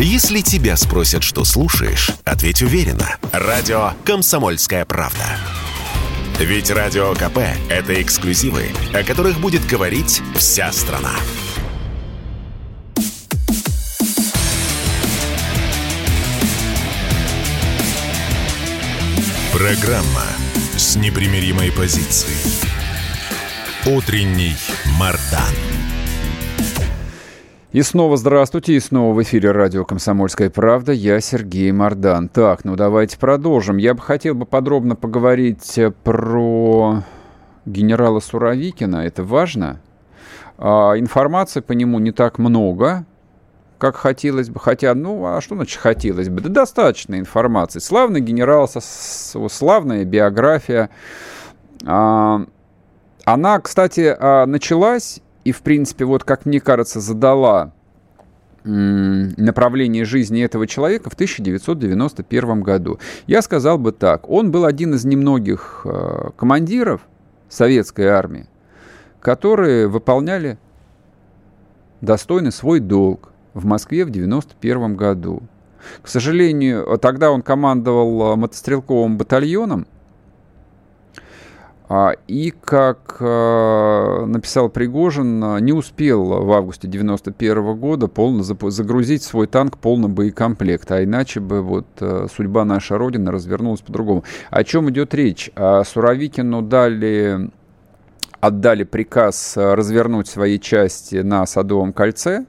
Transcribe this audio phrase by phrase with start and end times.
[0.00, 3.16] Если тебя спросят, что слушаешь, ответь уверенно.
[3.32, 5.36] Радио «Комсомольская правда».
[6.38, 7.38] Ведь Радио КП–
[7.68, 11.14] это эксклюзивы, о которых будет говорить вся страна.
[19.52, 20.26] Программа
[20.76, 22.36] с непримиримой позицией.
[23.84, 24.54] Утренний
[24.96, 25.67] Мардан.
[27.70, 30.92] И снова здравствуйте, и снова в эфире радио «Комсомольская правда».
[30.92, 32.30] Я Сергей Мордан.
[32.30, 33.76] Так, ну давайте продолжим.
[33.76, 37.02] Я бы хотел бы подробно поговорить про
[37.66, 39.04] генерала Суровикина.
[39.04, 39.82] Это важно.
[40.56, 43.04] А, информации по нему не так много,
[43.76, 44.60] как хотелось бы.
[44.60, 46.40] Хотя, ну, а что значит хотелось бы?
[46.40, 47.80] Да достаточно информации.
[47.80, 50.88] Славный генерал, славная биография.
[51.84, 52.46] А,
[53.26, 57.72] она, кстати, а, началась и, в принципе, вот как мне кажется, задала
[58.64, 62.98] направление жизни этого человека в 1991 году.
[63.26, 67.02] Я сказал бы так, он был один из немногих э, командиров
[67.48, 68.46] советской армии,
[69.20, 70.58] которые выполняли
[72.00, 75.42] достойно свой долг в Москве в 1991 году.
[76.02, 79.86] К сожалению, тогда он командовал э, мотострелковым батальоном,
[82.26, 89.78] и, как э, написал Пригожин, не успел в августе 91 года полно загрузить свой танк
[89.78, 94.24] полным боекомплект, а иначе бы вот э, судьба нашей Родины развернулась по-другому.
[94.50, 95.50] О чем идет речь?
[95.56, 97.50] А Суровикину дали,
[98.38, 102.44] отдали приказ развернуть свои части на Садовом кольце,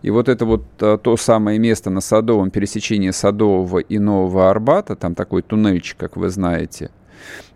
[0.00, 4.96] и вот это вот э, то самое место на Садовом, пересечении Садового и Нового Арбата,
[4.96, 7.51] там такой туннельчик, как вы знаете– а,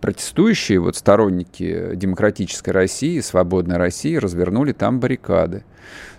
[0.00, 5.64] протестующие, вот сторонники демократической России, свободной России, развернули там баррикады.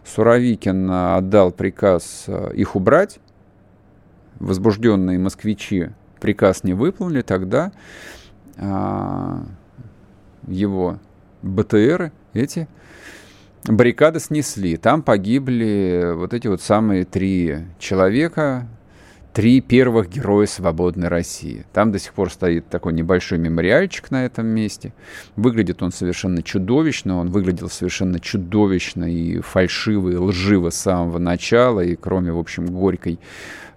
[0.06, 3.20] Суровикин а, отдал приказ а, их убрать.
[4.40, 5.90] Возбужденные москвичи
[6.22, 7.72] приказ не выполнили, тогда
[10.48, 11.00] его
[11.42, 12.68] БТРы эти
[13.66, 14.78] баррикады снесли.
[14.78, 18.68] Там погибли вот эти вот самые три человека,
[19.38, 21.64] три первых героя свободной России.
[21.72, 24.94] Там до сих пор стоит такой небольшой мемориальчик на этом месте.
[25.36, 31.82] Выглядит он совершенно чудовищно, он выглядел совершенно чудовищно и фальшиво, и лживо с самого начала,
[31.82, 33.20] и кроме, в общем, горькой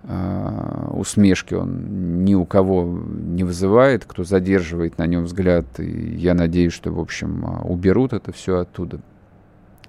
[0.04, 5.66] э, усмешки он ни у кого не вызывает, кто задерживает на нем взгляд.
[5.78, 9.00] И я надеюсь, что, в общем, уберут это все оттуда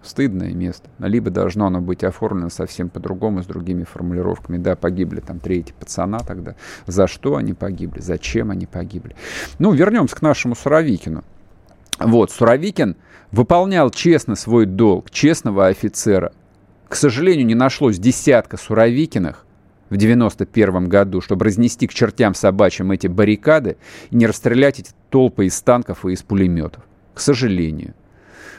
[0.04, 0.90] стыдное место.
[1.00, 4.58] Либо должно оно быть оформлено совсем по-другому, с другими формулировками.
[4.58, 6.56] Да, погибли там третьи пацана тогда.
[6.88, 8.00] За что они погибли?
[8.00, 9.16] Зачем они погибли?
[9.60, 11.24] Ну, вернемся к нашему Суровикину.
[12.00, 12.96] Вот, Суровикин
[13.32, 16.34] выполнял честно свой долг, честного офицера.
[16.88, 19.46] К сожалению, не нашлось десятка Суровикиных
[19.90, 23.78] в 91 году, чтобы разнести к чертям собачьим эти баррикады
[24.10, 26.84] и не расстрелять эти толпы из танков и из пулеметов.
[27.14, 27.94] К сожалению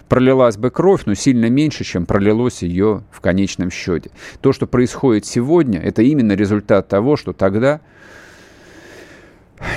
[0.09, 4.11] пролилась бы кровь, но сильно меньше, чем пролилось ее в конечном счете.
[4.41, 7.81] То, что происходит сегодня, это именно результат того, что тогда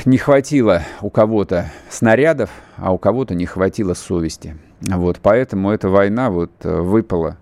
[0.05, 4.57] не хватило у кого-то снарядов, а у кого-то не хватило совести.
[4.81, 7.37] Вот, поэтому эта война вот выпала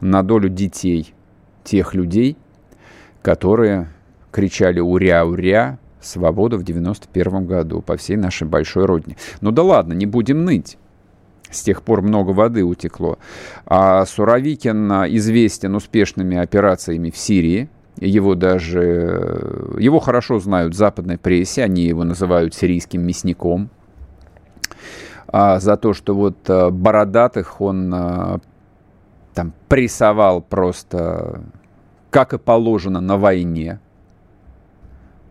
[0.00, 1.14] на долю детей,
[1.64, 2.36] тех людей,
[3.22, 3.88] которые
[4.30, 9.16] кричали «Уря, уря!» свободу в 91 году по всей нашей большой родине.
[9.40, 10.76] Ну да ладно, не будем ныть.
[11.52, 13.18] С тех пор много воды утекло.
[13.66, 17.68] А Суровикин известен успешными операциями в Сирии.
[17.98, 19.76] Его даже...
[19.78, 21.62] Его хорошо знают в западной прессе.
[21.62, 23.68] Они его называют сирийским мясником.
[25.28, 28.38] А за то, что вот э, бородатых он э,
[29.34, 31.42] там прессовал просто
[32.10, 33.80] как и положено на войне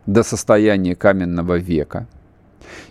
[0.07, 2.07] до состояния каменного века–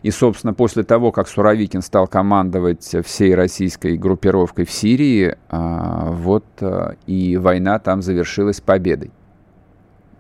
[0.03, 6.45] и, собственно, после того, как Суровикин стал командовать всей российской группировкой в Сирии, а, вот
[6.61, 9.11] а, и война там завершилась победой.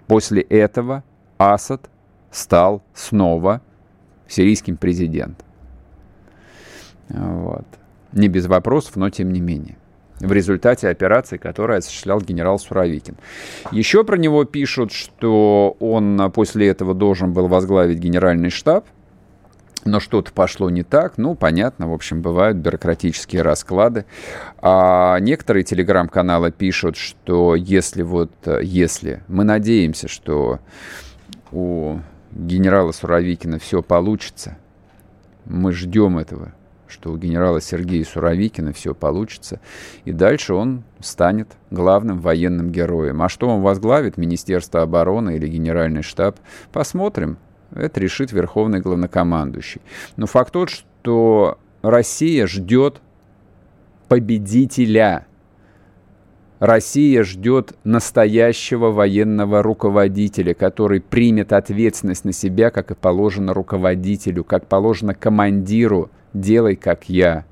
[0.07, 1.05] После этого
[1.39, 1.89] Асад
[2.31, 3.61] стал снова
[4.29, 5.47] сирийским президентом.
[7.09, 7.67] Вот.
[8.13, 9.77] Не без вопросов, но тем не менее
[10.21, 13.17] в результате операции, которую осуществлял генерал Суровикин.
[13.73, 18.85] Еще про него пишут, что он после этого должен был возглавить генеральный штаб–
[19.85, 21.17] но что-то пошло не так.
[21.17, 24.05] Ну, понятно, в общем, бывают бюрократические расклады.
[24.61, 28.33] А некоторые телеграм-каналы пишут, что если вот,
[28.63, 30.61] если мы надеемся, что
[31.53, 31.99] у
[32.33, 34.57] генерала Суровикина все получится,
[35.47, 36.53] мы ждем этого,
[36.87, 39.61] что у генерала Сергея Суровикина все получится,
[40.05, 43.23] и дальше он станет главным военным героем.
[43.23, 46.39] А что он возглавит, Министерство обороны или Генеральный штаб,
[46.73, 47.39] посмотрим.
[47.73, 49.81] Это решит Верховный главнокомандующий.
[50.17, 53.01] Но факт тот, что Россия ждет
[54.09, 55.27] победителя.
[56.59, 64.67] Россия ждет настоящего военного руководителя, который примет ответственность на себя, как и положено руководителю, как
[64.67, 67.45] положено командиру делай как я.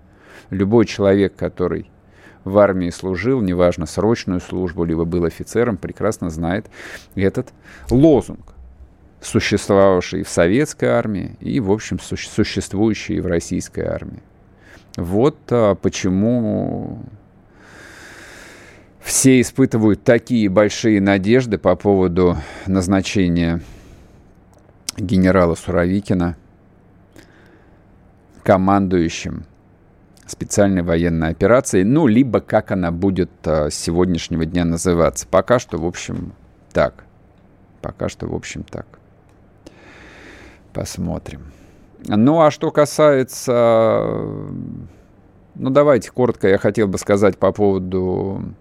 [0.51, 1.91] Любой человек, который
[2.45, 6.67] в армии служил, неважно, срочную службу, либо был офицером, прекрасно знает
[7.15, 7.49] этот
[7.91, 8.55] лозунг,
[9.21, 14.23] существовавший в советской армии и, в общем, существующий в российской армии.
[14.97, 17.01] Вот а, почему
[19.01, 22.37] все испытывают такие большие надежды по поводу
[22.67, 23.61] назначения
[24.97, 26.37] генерала Суровикина–
[28.49, 29.45] командующим
[30.27, 35.27] специальной военной операцией, ну, либо как она будет а, с сегодняшнего дня называться.
[35.27, 36.33] Пока что, в общем,
[36.73, 37.05] так.
[37.83, 38.98] Пока что, в общем, так.
[40.79, 41.41] Посмотрим.
[42.07, 44.13] Ну, а что касается...
[45.57, 48.55] Ну, давайте коротко я хотел бы сказать по поводу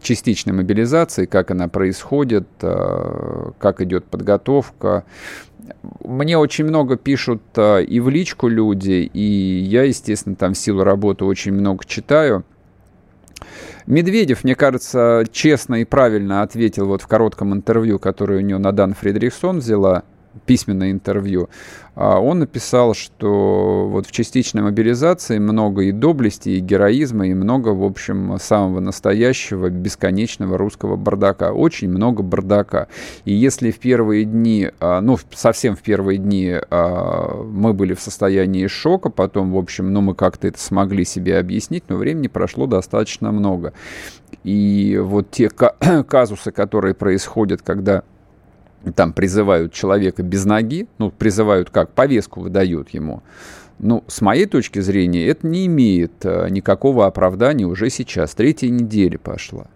[0.00, 5.02] частичной мобилизации, как она происходит, а, как идет подготовка.
[6.04, 10.84] Мне очень много пишут а, и в личку люди, и я, естественно, там в силу
[10.84, 12.44] работы очень много читаю.
[13.86, 18.94] Медведев, мне кажется, честно и правильно ответил вот в коротком интервью, которое у него Надан
[18.94, 20.04] Фредериксон взяла–
[20.46, 21.48] письменное интервью,
[22.02, 27.70] а он написал, что вот в частичной мобилизации много и доблести, и героизма, и много,
[27.70, 31.52] в общем, самого настоящего, бесконечного русского бардака.
[31.52, 32.88] Очень много бардака.
[33.24, 38.00] И если в первые дни, а, ну, совсем в первые дни а, мы были в
[38.00, 42.66] состоянии шока, потом, в общем, ну, мы как-то это смогли себе объяснить, но времени прошло
[42.66, 43.74] достаточно много.
[44.44, 45.50] И вот те
[46.08, 48.04] казусы, которые происходят, когда
[48.94, 53.22] там призывают человека без ноги, ну, призывают как, повестку выдают ему.
[53.78, 58.34] Ну, с моей точки зрения, это не имеет а, никакого оправдания уже сейчас.
[58.34, 59.66] Третья неделя пошла.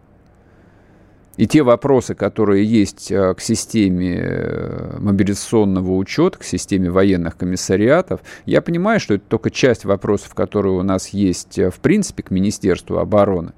[1.37, 8.21] И те вопросы, которые есть а, к системе э, мобилизационного учета, к системе военных комиссариатов,
[8.47, 12.31] я понимаю, что это только часть вопросов, которые у нас есть э, в принципе к
[12.31, 13.53] Министерству обороны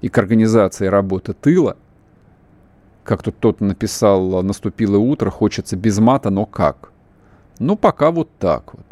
[0.00, 1.78] и к организации работы тыла
[3.04, 6.90] как тут кто-то написал, наступило утро, хочется без мата, но как?
[7.58, 8.84] Ну, пока вот так вот.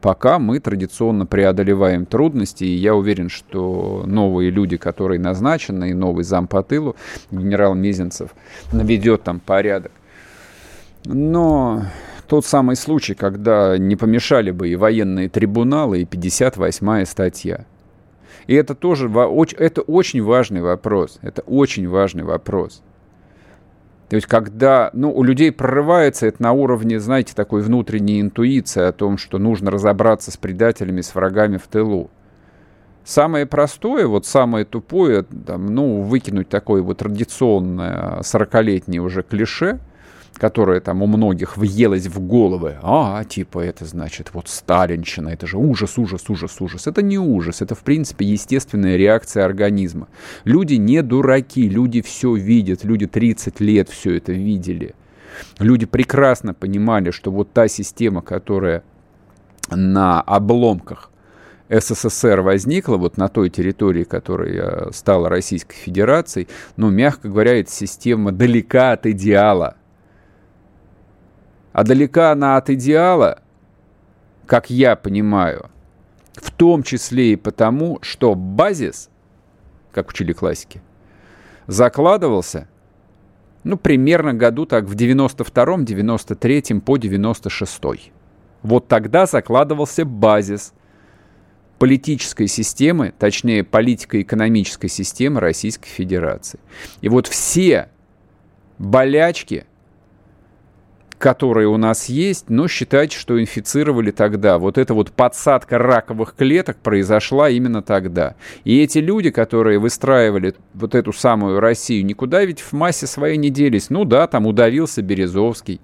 [0.00, 6.24] Пока мы традиционно преодолеваем трудности, и я уверен, что новые люди, которые назначены, и новый
[6.24, 6.96] зам по тылу,
[7.30, 8.30] генерал Мезенцев,
[8.72, 9.92] наведет там порядок.
[11.04, 11.82] Но
[12.28, 17.66] тот самый случай, когда не помешали бы и военные трибуналы, и 58-я статья.
[18.46, 21.18] И это тоже это очень важный вопрос.
[21.20, 22.82] Это очень важный вопрос.
[24.10, 28.92] То есть, когда ну, у людей прорывается это на уровне, знаете, такой внутренней интуиции о
[28.92, 32.10] том, что нужно разобраться с предателями, с врагами в тылу.
[33.04, 39.78] Самое простое, вот самое тупое, там, ну, выкинуть такое вот традиционное 40-летнее уже клише–
[40.40, 42.78] которая там у многих въелась в головы.
[42.82, 46.86] А, типа, это значит, вот сталинщина, это же ужас, ужас, ужас, ужас.
[46.86, 50.08] Это не ужас, это, в принципе, естественная реакция организма.
[50.44, 54.94] Люди не дураки, люди все видят, люди 30 лет все это видели.
[55.58, 58.82] Люди прекрасно понимали, что вот та система, которая
[59.70, 61.10] на обломках
[61.68, 68.32] СССР возникла вот на той территории, которая стала Российской Федерацией, ну, мягко говоря, эта система
[68.32, 69.76] далека от идеала.
[71.72, 73.40] А далека она от идеала,
[74.46, 75.70] как я понимаю,
[76.34, 79.08] в том числе и потому, что базис,
[79.92, 80.82] как учили классики,
[81.66, 82.68] закладывался,
[83.62, 88.12] ну, примерно году так в 92-м, 93-м по 96-й.
[88.62, 90.72] Вот тогда закладывался базис
[91.78, 96.58] политической системы, точнее, политико-экономической системы Российской Федерации.
[97.00, 97.88] И вот все
[98.78, 99.66] болячки–
[101.20, 104.58] которые у нас есть, но считать, что инфицировали тогда.
[104.58, 108.36] Вот эта вот подсадка раковых клеток произошла именно тогда.
[108.64, 113.50] И эти люди, которые выстраивали вот эту самую Россию, никуда ведь в массе своей не
[113.50, 113.90] делись.
[113.90, 115.82] Ну да, там удавился Березовский.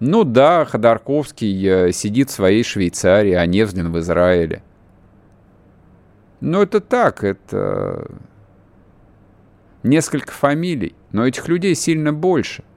[0.00, 4.62] Ну да, Ходорковский э, сидит в своей Швейцарии, а Невзлин в Израиле.
[6.42, 8.06] Ну это так, это
[9.82, 12.64] несколько фамилий, но этих людей сильно больше–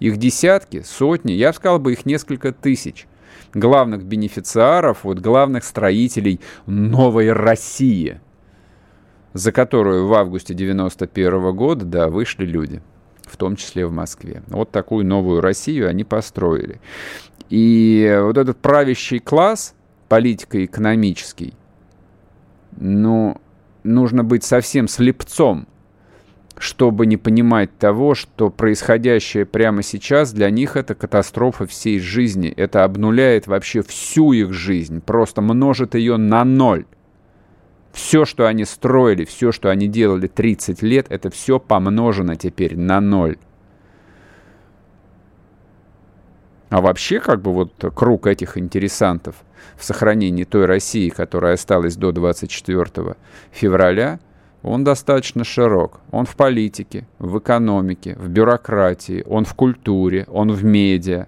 [0.00, 3.06] их десятки, сотни, я бы сказал бы их несколько тысяч.
[3.54, 8.20] главных бенефициаров, вот главных строителей новой России,
[9.32, 12.82] за которую в августе 91 года, да, вышли люди,
[13.24, 14.42] в том числе в Москве.
[14.48, 16.80] Вот такую новую Россию они построили.
[17.48, 19.74] И вот этот правящий класс,
[20.08, 21.54] политико-экономический,
[22.76, 23.36] ну,
[23.82, 25.66] нужно быть совсем слепцом,
[26.60, 32.50] чтобы не понимать того, что происходящее прямо сейчас для них это катастрофа всей жизни.
[32.50, 36.84] Это обнуляет вообще всю их жизнь, просто множит ее на ноль.
[37.92, 43.00] Все, что они строили, все, что они делали 30 лет, это все помножено теперь на
[43.00, 43.38] ноль.
[46.68, 49.36] А вообще, как бы вот круг этих интересантов
[49.78, 53.16] в сохранении той России, которая осталась до 24
[53.50, 54.20] февраля,
[54.62, 56.00] он достаточно широк.
[56.10, 61.26] Он в политике, в экономике, в бюрократии, он в культуре, он в медиа.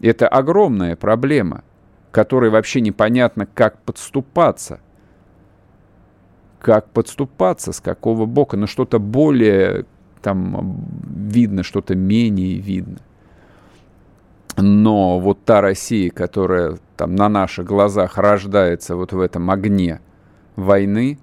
[0.00, 1.64] Это огромная проблема,
[2.10, 4.80] которой вообще непонятно, как подступаться.
[6.60, 8.56] Как подступаться, с какого бока.
[8.58, 9.86] Но что-то более
[10.20, 12.98] там видно, что-то менее видно.
[14.58, 20.00] Но вот та Россия, которая там на наших глазах рождается вот в этом огне
[20.56, 21.18] войны,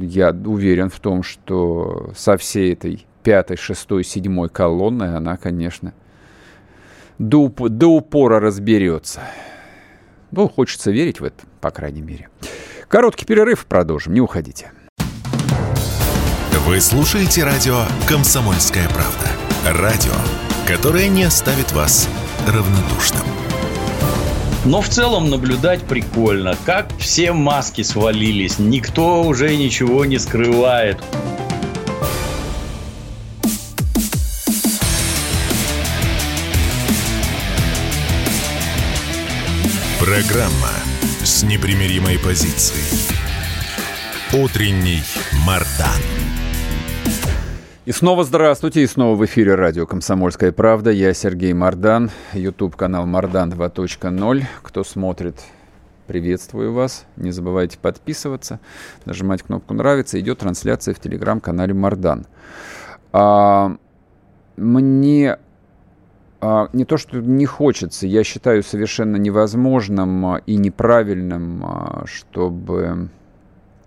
[0.00, 5.94] я уверен в том, что со всей этой пятой, шестой, седьмой колонной она, конечно,
[7.18, 9.20] до, до упора разберется.
[10.30, 12.28] Ну, хочется верить в это, по крайней мере.
[12.88, 14.72] Короткий перерыв, продолжим, не уходите.
[16.66, 19.28] Вы слушаете радио «Комсомольская правда».
[19.80, 20.12] Радио
[20.66, 22.08] которая не оставит вас
[22.46, 23.22] равнодушным.
[24.64, 30.98] Но в целом наблюдать прикольно, как все маски свалились, никто уже ничего не скрывает.
[40.00, 40.70] Программа
[41.22, 42.80] с непримиримой позицией.
[44.32, 45.02] Утренний
[45.44, 46.23] Мардан.
[47.86, 50.90] И снова здравствуйте, и снова в эфире радио «Комсомольская правда».
[50.90, 54.42] Я Сергей Мардан, YouTube-канал «Мардан 2.0».
[54.62, 55.36] Кто смотрит,
[56.06, 57.04] приветствую вас.
[57.16, 58.58] Не забывайте подписываться,
[59.04, 60.18] нажимать кнопку «Нравится».
[60.18, 62.24] Идет трансляция в телеграм-канале «Мардан».
[63.12, 63.76] А,
[64.56, 65.36] мне
[66.40, 73.10] а, не то, что не хочется, я считаю совершенно невозможным и неправильным, а, чтобы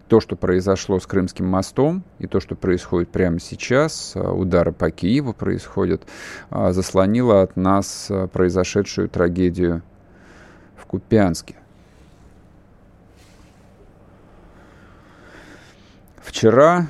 [0.07, 4.89] то, что произошло с Крымским мостом, и то, что происходит прямо сейчас, а, удары по
[4.89, 6.03] Киеву происходят,
[6.49, 9.81] а, заслонило от нас а, произошедшую трагедию
[10.75, 11.55] в Купянске.
[16.17, 16.87] Вчера,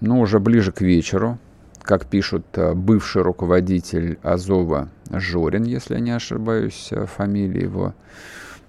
[0.00, 1.38] ну, уже ближе к вечеру,
[1.82, 7.94] как пишут бывший руководитель Азова Жорин, если я не ошибаюсь, фамилия его,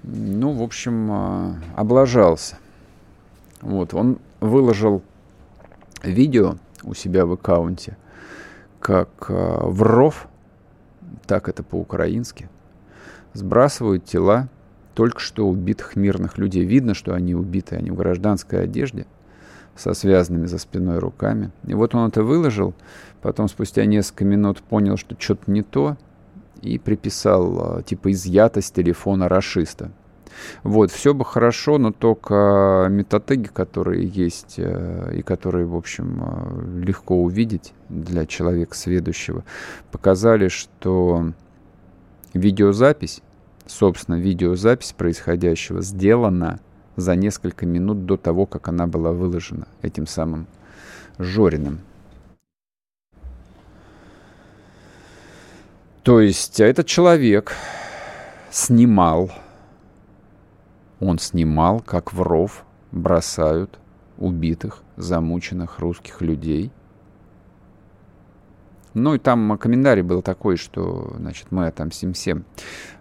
[0.08, 2.58] ну, в общем, а, облажался.
[3.62, 5.02] Вот, он выложил
[6.04, 7.98] видео у себя в аккаунте,
[8.80, 10.28] как а, в ров,
[11.26, 12.50] так это по-украински,
[13.34, 14.48] сбрасывают тела
[14.94, 16.64] только что убитых мирных людей.
[16.64, 19.06] Видно, что они убиты, они в гражданской одежде,
[19.76, 21.52] со связанными за спиной руками.
[21.66, 22.74] И вот он это выложил,
[23.22, 25.98] потом спустя несколько минут понял, что что-то не то,
[26.62, 29.92] и приписал, а, типа, изъято с телефона расиста.
[30.64, 36.86] Вот, все бы хорошо, но только метатеги, которые есть э, и которые, в общем, э,
[36.86, 39.44] легко увидеть для человека сведущего,
[39.92, 41.32] показали, что
[42.34, 43.22] видеозапись,
[43.66, 46.60] собственно, видеозапись происходящего сделана
[46.96, 50.48] за несколько минут до того, как она была выложена этим самым
[51.20, 51.80] Жориным.
[56.08, 57.52] То есть этот человек
[58.50, 59.30] снимал,
[61.02, 63.78] он снимал, как в ров бросают
[64.18, 66.72] убитых, замученных русских людей.
[68.94, 72.46] Ну и там комментарий был такой, что, значит, мы отомстим всем.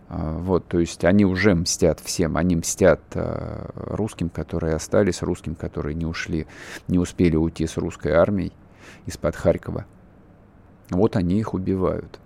[0.08, 5.54] А, вот, то есть они уже мстят всем, они мстят а, русским, которые остались, русским,
[5.54, 6.48] которые не ушли,
[6.88, 8.52] не успели уйти с русской армией
[9.04, 9.86] из-под Харькова.
[10.90, 12.18] Вот они их убивают.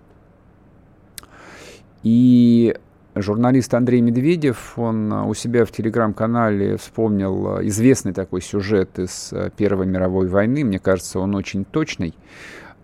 [2.03, 2.75] И
[3.15, 10.27] журналист Андрей Медведев, он у себя в телеграм-канале вспомнил известный такой сюжет из Первой мировой
[10.27, 10.63] войны.
[10.63, 12.15] Мне кажется, он очень точный.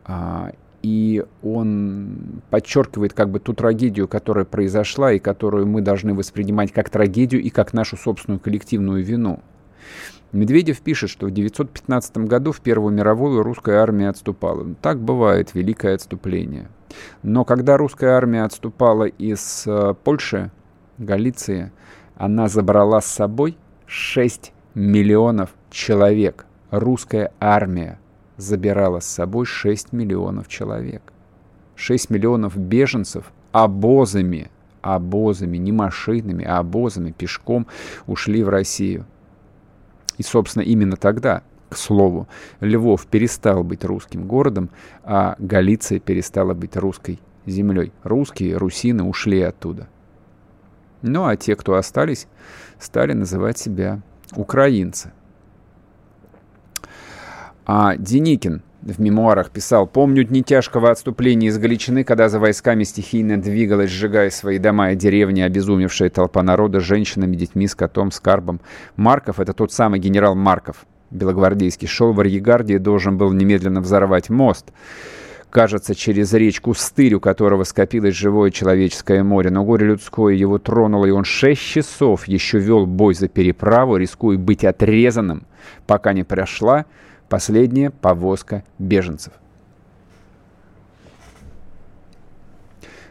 [0.05, 0.51] А,
[0.83, 6.89] и он подчеркивает как бы ту трагедию, которая произошла и которую мы должны воспринимать как
[6.89, 9.41] трагедию и как нашу собственную коллективную вину.
[10.31, 14.65] Медведев пишет, что в 1915 году в Первую мировую русская армия отступала.
[14.81, 16.67] Так бывает великое отступление.
[17.23, 20.51] Но когда русская армия отступала из э, Польши,
[20.97, 21.71] Галиции,
[22.15, 26.45] она забрала с собой 6 миллионов человек.
[26.71, 27.99] Русская армия
[28.35, 31.13] забирала с собой 6 миллионов человек.
[31.75, 34.49] 6 миллионов беженцев обозами,
[34.81, 37.67] обозами, не машинами, а обозами, пешком
[38.07, 39.05] ушли в Россию.
[40.17, 42.27] И, собственно, именно тогда, к слову,
[42.59, 44.69] Львов перестал быть русским городом,
[45.03, 47.91] а Галиция перестала быть русской землей.
[48.03, 49.87] Русские, русины ушли оттуда.
[51.01, 52.27] Ну а те, кто остались,
[52.79, 54.01] стали называть себя
[54.35, 55.11] украинцы.
[57.65, 63.39] А Деникин в мемуарах писал, «Помню дни тяжкого отступления из Галичины, когда за войсками стихийно
[63.39, 68.61] двигалась, сжигая свои дома и деревни, обезумевшая толпа народа, женщинами, детьми, скотом, скарбом.
[68.95, 74.29] Марков— это тот самый генерал Марков, белогвардейский, шел в Арьегардии и должен был немедленно взорвать
[74.29, 74.71] мост
[75.49, 79.49] кажется, через речку Стырь, у которого скопилось живое человеческое море.
[79.49, 84.37] Но горе людское его тронуло, и он шесть часов еще вел бой за переправу, рискуя
[84.37, 85.47] быть отрезанным,
[85.87, 86.85] пока не прошла
[87.29, 89.33] последняя повозка беженцев.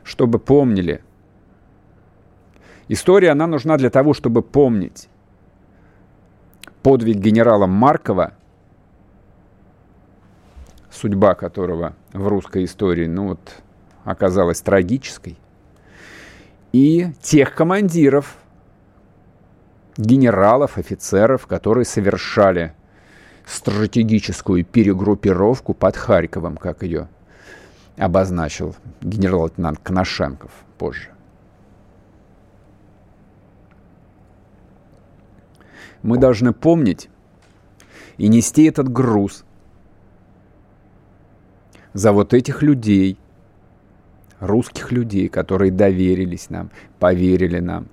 [0.04, 1.02] Чтобы помнили.
[2.88, 5.08] История, она нужна для того, чтобы помнить.
[6.82, 8.32] Подвиг генерала Маркова,
[10.90, 13.40] судьба которого в русской истории, ну вот,
[14.04, 15.37] оказалась трагической.
[16.73, 18.37] И тех командиров,
[19.96, 22.73] генералов, офицеров, которые совершали
[23.47, 27.09] стратегическую перегруппировку под Харьковом, как ее
[27.97, 31.11] обозначил генерал-лейтенант Коношенков позже.
[36.03, 37.09] Мы должны помнить
[38.19, 39.45] и нести этот груз
[41.93, 43.19] за вот этих людей,
[44.41, 47.88] русских людей, которые доверились нам, поверили нам,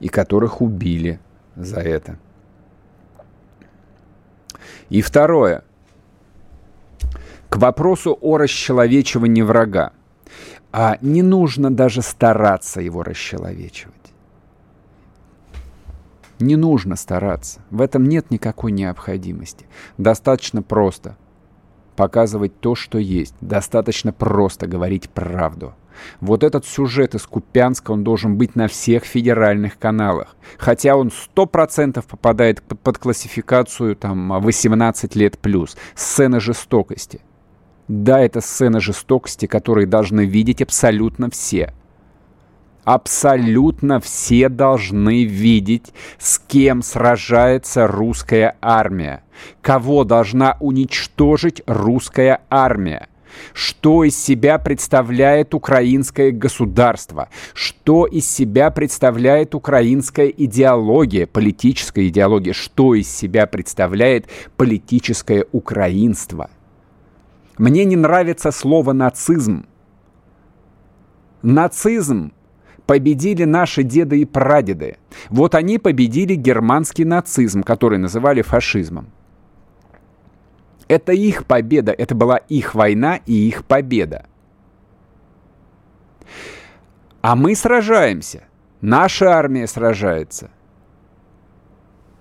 [0.00, 1.20] и которых убили
[1.56, 2.18] за это.
[4.94, 5.64] И второе.
[7.48, 9.90] К вопросу о расчеловечивании врага.
[10.70, 14.14] А не нужно даже стараться его расчеловечивать.
[16.38, 17.60] Не нужно стараться.
[17.70, 19.66] В этом нет никакой необходимости.
[19.98, 21.16] Достаточно просто
[21.96, 23.34] показывать то, что есть.
[23.40, 25.74] Достаточно просто говорить правду.
[26.20, 30.36] Вот этот сюжет из Купянска, он должен быть на всех федеральных каналах.
[30.58, 35.76] Хотя он 100% попадает под классификацию там 18 лет плюс.
[35.94, 37.20] Сцена жестокости.
[37.88, 41.74] Да, это сцена жестокости, которые должны видеть абсолютно все.
[42.84, 49.22] Абсолютно все должны видеть, с кем сражается русская армия.
[49.62, 53.08] Кого должна уничтожить русская армия
[53.52, 62.94] что из себя представляет украинское государство, что из себя представляет украинская идеология, политическая идеология, что
[62.94, 66.50] из себя представляет политическое украинство.
[67.58, 69.66] Мне не нравится слово «нацизм».
[71.42, 72.32] Нацизм
[72.86, 74.96] победили наши деды и прадеды.
[75.28, 79.08] Вот они победили германский нацизм, который называли фашизмом.
[80.88, 84.26] Это их победа, это была их война и их победа.
[87.22, 88.44] А мы сражаемся.
[88.80, 90.50] Наша армия сражается.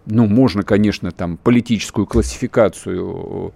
[0.06, 3.54] Ну, можно, конечно, там политическую классификацию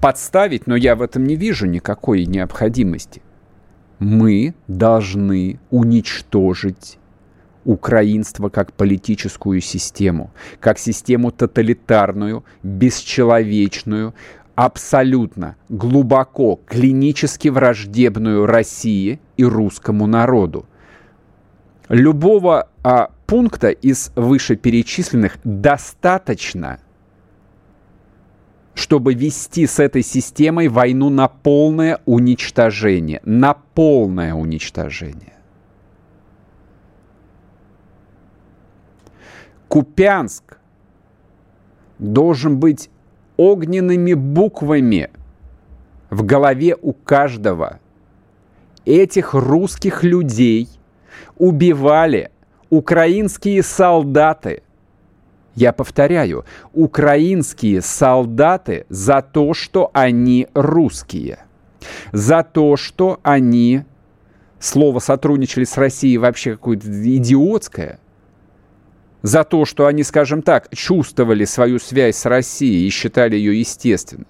[0.00, 3.22] подставить, но я в этом не вижу никакой необходимости.
[3.98, 6.98] Мы должны уничтожить
[7.66, 14.14] украинство как политическую систему, как систему тоталитарную, бесчеловечную,
[14.54, 20.64] абсолютно, глубоко, клинически враждебную России и русскому народу.
[21.88, 26.80] Любого а, пункта из вышеперечисленных достаточно,
[28.74, 33.20] чтобы вести с этой системой войну на полное уничтожение.
[33.24, 35.35] На полное уничтожение.
[39.68, 40.58] Купянск
[41.98, 42.88] должен быть
[43.36, 45.10] огненными буквами
[46.10, 47.80] в голове у каждого.
[48.84, 50.68] Этих русских людей
[51.36, 52.30] убивали
[52.70, 54.62] украинские солдаты.
[55.56, 61.38] Я повторяю, украинские солдаты за то, что они русские.
[62.12, 63.84] За то, что они,
[64.60, 67.98] слово сотрудничали с Россией вообще какое-то идиотское–
[69.26, 74.28] за то, что они, скажем так, чувствовали свою связь с Россией и считали ее естественной.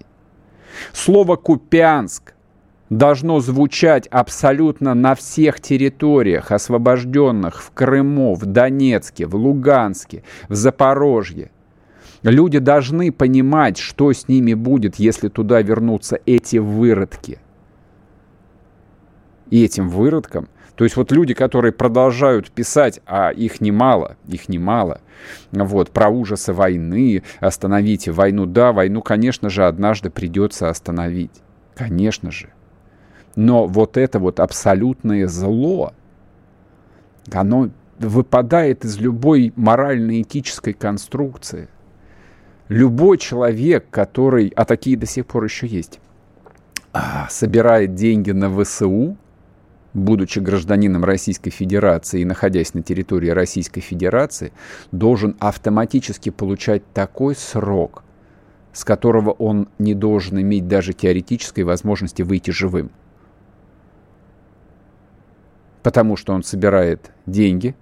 [0.94, 2.32] Слово «Купянск»
[2.88, 11.50] должно звучать абсолютно на всех территориях, освобожденных в Крыму, в Донецке, в Луганске, в Запорожье.
[12.22, 17.38] Люди должны понимать, что с ними будет, если туда вернутся эти выродки.
[19.50, 25.00] И этим выродкам то есть вот люди, которые продолжают писать, а их немало, их немало,
[25.50, 28.44] вот, про ужасы войны, остановите войну.
[28.44, 31.42] Да, войну, конечно же, однажды придется остановить.
[31.74, 32.50] Конечно же.
[33.36, 35.94] Но вот это вот абсолютное зло,
[37.32, 41.68] оно выпадает из любой морально-этической конструкции.
[42.68, 46.00] Любой человек, который, а такие до сих пор еще есть,
[46.92, 49.16] а, собирает деньги на ВСУ,
[49.96, 54.52] будучи гражданином Российской Федерации и находясь на территории Российской Федерации,
[54.92, 58.04] должен автоматически получать такой срок,
[58.74, 62.90] с которого он не должен иметь даже теоретической возможности выйти живым.
[65.82, 67.74] Потому что он собирает деньги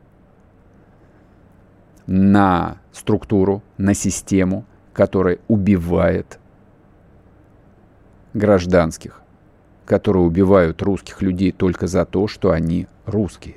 [2.07, 6.39] на структуру, на систему, которая убивает
[8.35, 9.24] гражданских,
[9.85, 13.57] которые убивают русских людей только за то, что они русские.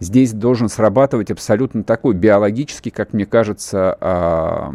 [0.00, 4.74] Здесь должен срабатывать абсолютно такой биологический, как мне кажется, а,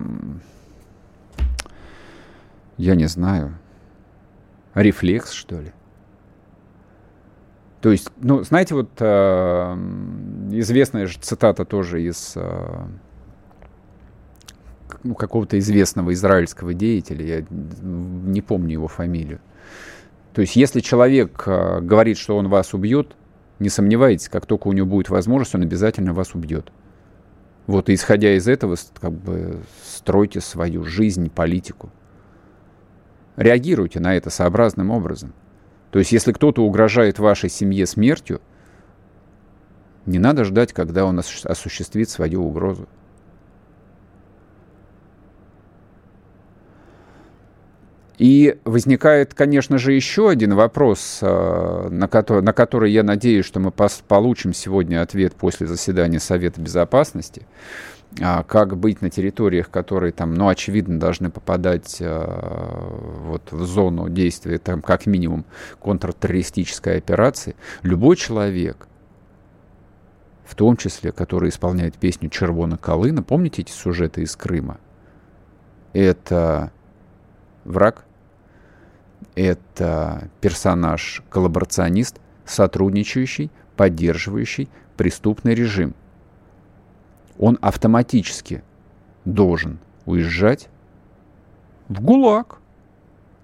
[2.77, 3.57] я не знаю,
[4.75, 5.71] рефлекс, что ли.
[7.81, 9.73] То есть, ну, знаете, вот э,
[10.51, 12.77] известная же цитата тоже из э,
[15.03, 19.39] ну, какого-то известного израильского деятеля, я не помню его фамилию.
[20.39, 23.17] То есть, если человек э, говорит, что он вас убьет,
[23.59, 26.71] не сомневайтесь, как только у него будет возможность, он обязательно вас убьет.
[27.67, 31.91] Вот, и исходя из этого, как бы стройте свою жизнь, политику.
[33.35, 35.33] Реагируйте на это сообразным образом.
[35.91, 38.39] То есть, если кто-то угрожает вашей семье смертью,
[40.05, 42.87] не надо ждать, когда он осуществит свою угрозу.
[48.19, 53.61] И возникает, конечно же, еще один вопрос, э, на который, на который я надеюсь, что
[53.61, 57.47] мы получим сегодня ответ после заседания Совета Безопасности.
[58.19, 64.09] А как быть на территориях, которые там, ну, очевидно, должны попадать э, вот в зону
[64.09, 65.45] действия, там, как минимум,
[65.79, 67.55] контртеррористической операции.
[67.83, 68.89] Любой человек,
[70.43, 74.77] в том числе, который исполняет песню «Червона Колына», помните эти сюжеты из Крыма?
[75.93, 76.73] Это
[77.63, 78.03] враг,
[79.47, 85.95] это персонаж-коллаборационист, сотрудничающий, поддерживающий преступный режим–
[87.39, 88.61] он автоматически
[89.23, 90.67] должен уезжать
[91.87, 92.59] в ГУЛАГ.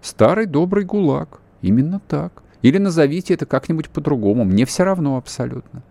[0.01, 1.39] Старый добрый ГУЛАГ.
[1.61, 2.43] Именно так.
[2.61, 4.43] Или назовите это как-нибудь по-другому.
[4.43, 5.81] Мне все равно абсолютно.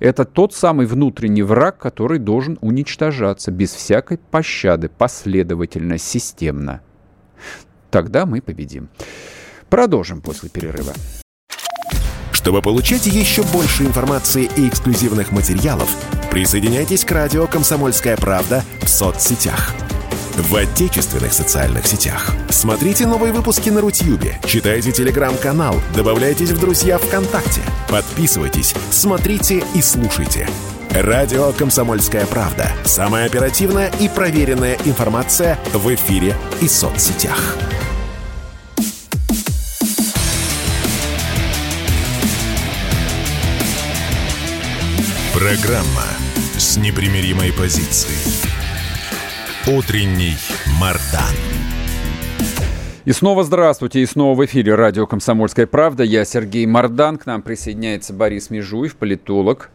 [0.00, 6.80] Это тот самый внутренний враг, который должен уничтожаться без всякой пощады, последовательно, системно.
[7.90, 8.88] Тогда мы победим.
[9.68, 10.92] Продолжим после перерыва.
[12.32, 15.88] Чтобы получать еще больше информации и эксклюзивных материалов,
[16.30, 19.74] присоединяйтесь к радио «Комсомольская правда» в соцсетях.
[20.36, 22.32] В отечественных социальных сетях.
[22.48, 30.48] Смотрите новые выпуски на Рутьюбе, читайте телеграм-канал, добавляйтесь в друзья ВКонтакте, подписывайтесь, смотрите и слушайте.
[31.02, 32.72] Радио «Комсомольская правда».
[32.82, 37.56] Самая оперативная и проверенная информация в эфире и соцсетях.
[45.32, 46.08] Программа
[46.56, 48.18] с непримиримой позицией.
[49.68, 50.34] Утренний
[50.80, 51.22] Мардан.
[53.04, 56.02] И снова здравствуйте, и снова в эфире радио «Комсомольская правда».
[56.02, 59.70] Я Сергей Мардан, к нам присоединяется Борис Межуев, политолог.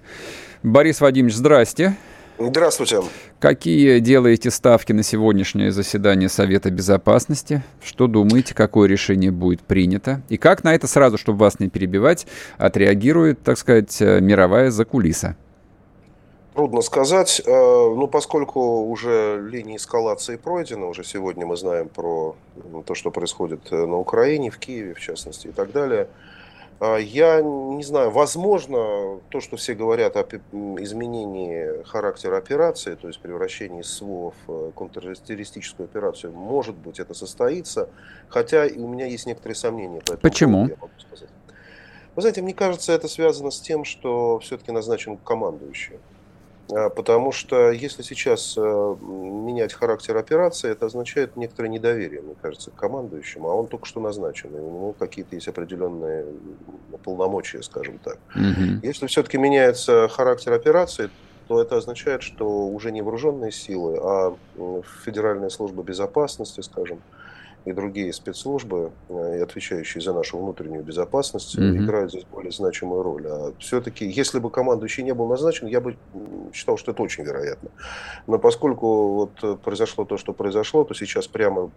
[0.63, 1.97] Борис Вадимович, здрасте.
[2.39, 3.01] Здравствуйте.
[3.39, 7.61] Какие делаете ставки на сегодняшнее заседание Совета Безопасности?
[7.83, 10.21] Что думаете, какое решение будет принято?
[10.29, 15.35] И как на это сразу, чтобы вас не перебивать, отреагирует, так сказать, мировая закулиса?
[16.55, 22.35] Трудно сказать, э, ну, поскольку уже линия эскалации пройдена, уже сегодня мы знаем про
[22.85, 26.07] то, что происходит э, на Украине, в Киеве, в частности, и так далее.
[26.79, 33.19] А, я не знаю, возможно, то, что все говорят о изменении характера операции, то есть
[33.19, 37.89] превращении СВО в контртеррористическую операцию, может быть, это состоится,
[38.27, 39.99] хотя у меня есть некоторые сомнения.
[39.99, 40.67] По этому Почему?
[40.67, 41.29] Я могу сказать.
[42.15, 45.99] Вы знаете, мне кажется, это связано с тем, что все-таки назначен командующий.
[46.75, 52.71] А, потому что если сейчас э, менять характер операции, это означает некоторое недоверие, мне кажется,
[52.71, 56.25] к командующему, а он только что назначен, и у него какие-то есть определенные
[57.03, 58.17] полномочия, скажем так.
[58.35, 58.79] Угу.
[58.83, 61.09] Если все-таки меняется характер операции,
[61.47, 64.35] то это означает, что уже не вооруженные силы, а
[65.03, 67.01] Федеральная служба безопасности, скажем,
[67.65, 71.77] и другие спецслужбы, э, отвечающие за нашу внутреннюю безопасность, mm-hmm.
[71.77, 73.25] играют здесь более значимую роль.
[73.27, 75.95] А все-таки, если бы командующий не был назначен, я бы
[76.53, 77.69] считал, что это очень вероятно.
[78.27, 81.71] Но поскольку вот произошло то, что произошло, то сейчас прямо,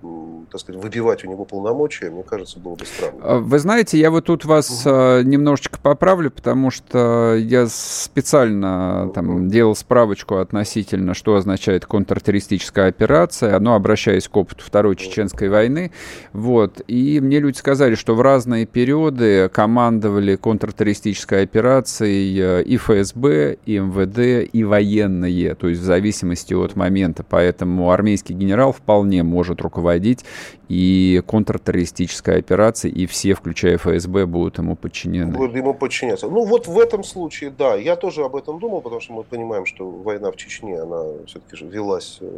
[0.50, 3.20] так сказать, выбивать у него полномочия, мне кажется, было бы странно.
[3.22, 5.24] А вы знаете, я вот тут вас mm-hmm.
[5.24, 9.48] немножечко поправлю, потому что я специально там mm-hmm.
[9.48, 15.90] делал справочку относительно, что означает контртеррористическая операция, но обращаясь к опыту Второй Чеченской войны, войны.
[16.32, 16.80] Вот.
[16.86, 23.78] И мне люди сказали, что в разные периоды командовали контртеррористической операцией э, и ФСБ, и
[23.78, 27.24] МВД, и военные, то есть в зависимости от момента.
[27.28, 30.24] Поэтому армейский генерал вполне может руководить
[30.68, 35.32] и контртеррористической операцией, и все, включая ФСБ, будут ему подчинены.
[35.32, 36.28] Будут ему подчиняться.
[36.28, 39.64] Ну вот в этом случае, да, я тоже об этом думал, потому что мы понимаем,
[39.66, 42.28] что война в Чечне, она все-таки же велась э,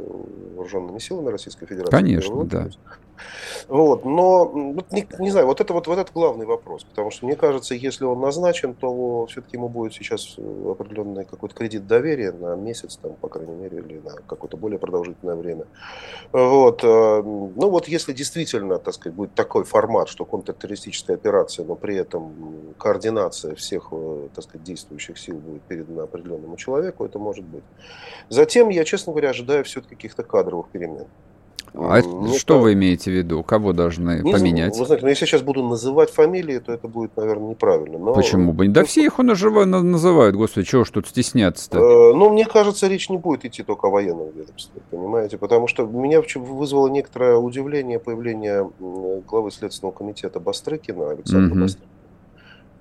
[0.57, 1.90] вооруженными силами Российской Федерации.
[1.90, 2.68] Конечно, да.
[3.68, 7.26] Вот, но вот не, не знаю, вот это вот, вот это главный вопрос, потому что
[7.26, 12.33] мне кажется, если он назначен, то все-таки ему будет сейчас э, определенный какой-то кредит доверия
[12.33, 15.66] на месяц, там, по крайней мере, или на какое-то более продолжительное время.
[16.33, 21.74] Вот, э, ну вот если действительно, так сказать, будет такой формат, что контртеррористическая операция, но
[21.74, 27.44] при этом координация всех, э, так сказать, действующих сил будет передана определенному человеку, это может
[27.44, 27.64] быть.
[28.28, 31.07] Затем я, честно говоря, ожидаю все-таки каких-то кадровых перемен.
[31.74, 32.62] А ну, что это...
[32.62, 33.42] вы имеете в виду?
[33.42, 34.74] Кого должны не поменять?
[34.74, 37.98] Знаю, вы знаете, ну, если я сейчас буду называть фамилии, то это будет, наверное, неправильно.
[37.98, 38.14] Но...
[38.14, 38.68] Почему бы?
[38.68, 41.78] Да все их называют, господи, чего ж тут стесняться-то?
[41.78, 45.38] Э, ну, мне кажется, речь не будет идти только о военном ведомстве, понимаете?
[45.38, 51.62] Потому что меня вызвало некоторое удивление появление главы Следственного комитета Бастрыкина, Александра угу.
[51.62, 51.92] Бастрыкина.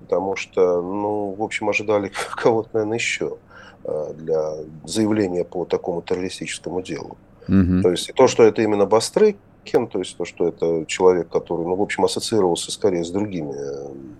[0.00, 3.36] Потому что, ну, в общем, ожидали кого-то, наверное, еще
[3.84, 7.16] э, для заявления по такому террористическому делу.
[7.48, 7.82] Угу.
[7.82, 11.74] То есть то, что это именно Бастрыкин, то есть то, что это человек, который, ну,
[11.74, 13.54] в общем, ассоциировался скорее с другими,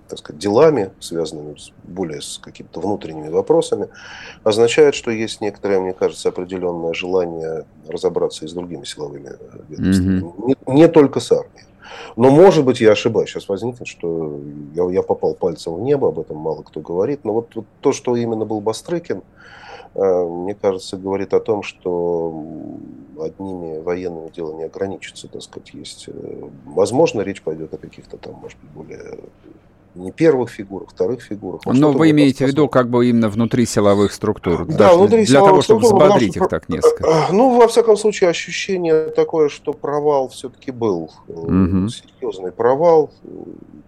[0.09, 3.88] так сказать, делами, связанными с, более с какими-то внутренними вопросами,
[4.45, 9.33] означает, что есть некоторое, мне кажется, определенное желание разобраться и с другими силовыми
[9.69, 10.49] ведомствами, угу.
[10.49, 11.64] не, не только с армией.
[12.17, 13.31] Но, может быть, я ошибаюсь.
[13.31, 14.41] Сейчас возникнет, что
[14.75, 17.25] я, я попал пальцем в небо, об этом мало кто говорит.
[17.25, 19.23] Но вот, вот то, что именно был Бастрыкин,
[19.95, 22.45] Э, мне кажется, говорит о том, что
[23.20, 26.09] одними военными дело не ограничится, так сказать, есть.
[26.09, 29.18] Э, возможно, речь пойдет о каких-то там, может быть, более
[29.94, 31.62] не первых фигурах, вторых фигурах.
[31.64, 34.64] А Но вы имеете в виду как бы именно внутри силовых структур?
[34.66, 37.04] Да, внутри Для того, чтобы взбодрить их так несколько.
[37.04, 41.11] Э, ну, во всяком случае, ощущение такое, что провал все-таки был.
[41.26, 41.88] Угу.
[41.88, 43.11] Серьезный провал,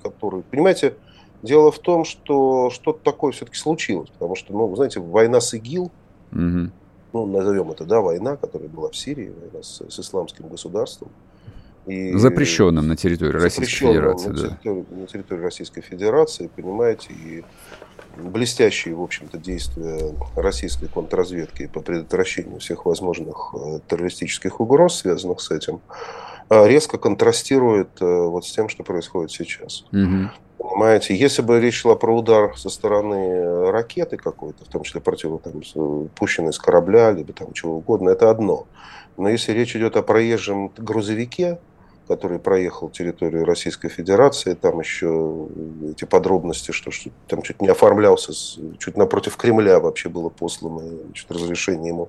[0.02, 0.94] который, понимаете,
[1.42, 5.90] Дело в том, что что-то такое все-таки случилось, потому что, ну, знаете, война с ИГИЛ,
[6.32, 6.70] угу.
[7.12, 11.10] Ну, назовем это, да, война, которая была в Сирии, война с, с исламским государством.
[11.86, 14.28] И запрещенным на территории Российской Федерации.
[14.28, 14.48] На, да.
[14.48, 17.44] территории, на территории Российской Федерации, понимаете, и
[18.16, 25.50] блестящие, в общем-то, действия российской контрразведки по предотвращению всех возможных э, террористических угроз, связанных с
[25.50, 25.80] этим,
[26.50, 29.84] э, резко контрастирует э, вот с тем, что происходит сейчас.
[29.92, 30.30] Угу.
[30.70, 35.40] Понимаете, если бы речь шла про удар со стороны ракеты какой-то, в том числе против,
[35.42, 38.68] там, пущенной с корабля, либо там чего угодно, это одно.
[39.16, 41.59] Но если речь идет о проезжем грузовике,
[42.10, 44.54] который проехал территорию Российской Федерации.
[44.54, 45.46] Там еще
[45.88, 48.32] эти подробности, что, что там чуть не оформлялся,
[48.78, 52.08] чуть напротив Кремля вообще было послано значит, разрешение ему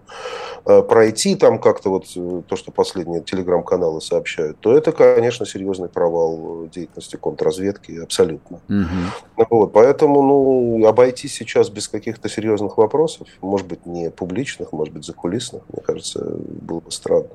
[0.65, 5.87] э, пройти там как-то вот э, то, что последние телеграм-каналы сообщают, то это, конечно, серьезный
[5.87, 8.59] провал деятельности контрразведки абсолютно.
[8.69, 9.45] Угу.
[9.51, 15.05] Вот, поэтому ну, обойти сейчас без каких-то серьезных вопросов, может быть, не публичных, может быть,
[15.05, 17.29] закулисных, мне кажется, было бы странно.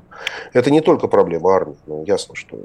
[0.53, 2.56] Это не только проблема армии, но ясно, что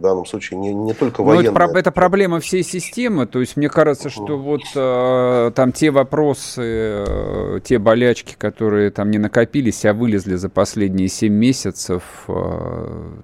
[0.00, 1.52] в данном случае не, не только военная.
[1.52, 3.26] Это, это проблема всей системы.
[3.26, 6.62] То есть мне кажется, что вот э, там те вопросы,
[7.06, 12.02] э, те болячки, которые там не накопились, а вылезли за последние 7 месяцев.
[12.28, 12.32] Э,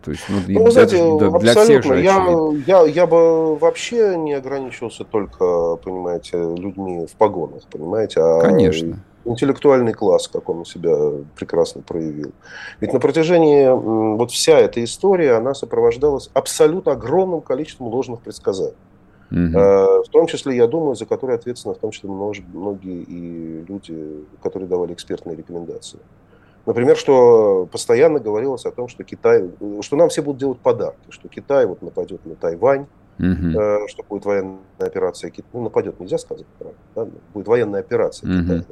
[0.04, 2.26] то есть, ну, ну знаете, для, для всех же я,
[2.66, 8.20] я, я бы вообще не ограничился только, понимаете, людьми в погонах, понимаете?
[8.20, 10.96] А Конечно интеллектуальный класс, как он себя
[11.36, 12.32] прекрасно проявил.
[12.80, 13.68] Ведь на протяжении,
[14.16, 18.76] вот вся эта история, она сопровождалась абсолютно огромным количеством ложных предсказаний.
[19.30, 19.58] Угу.
[19.58, 24.68] В том числе, я думаю, за которые ответственны в том числе многие и люди, которые
[24.68, 25.98] давали экспертные рекомендации.
[26.64, 29.50] Например, что постоянно говорилось о том, что Китай,
[29.82, 32.86] что нам все будут делать подарки, что Китай вот нападет на Тайвань,
[33.18, 33.88] угу.
[33.88, 36.46] что будет военная операция, ну нападет, нельзя сказать,
[36.94, 37.06] да?
[37.32, 38.42] будет военная операция угу.
[38.42, 38.64] Китая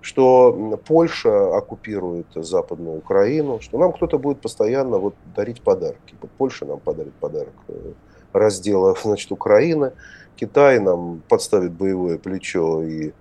[0.00, 6.14] что Польша оккупирует Западную Украину, что нам кто-то будет постоянно вот дарить подарки.
[6.20, 7.92] Вот Польша нам подарит подарок э,
[8.32, 9.92] раздела значит, Украины.
[10.36, 13.12] Китай нам подставит боевое плечо и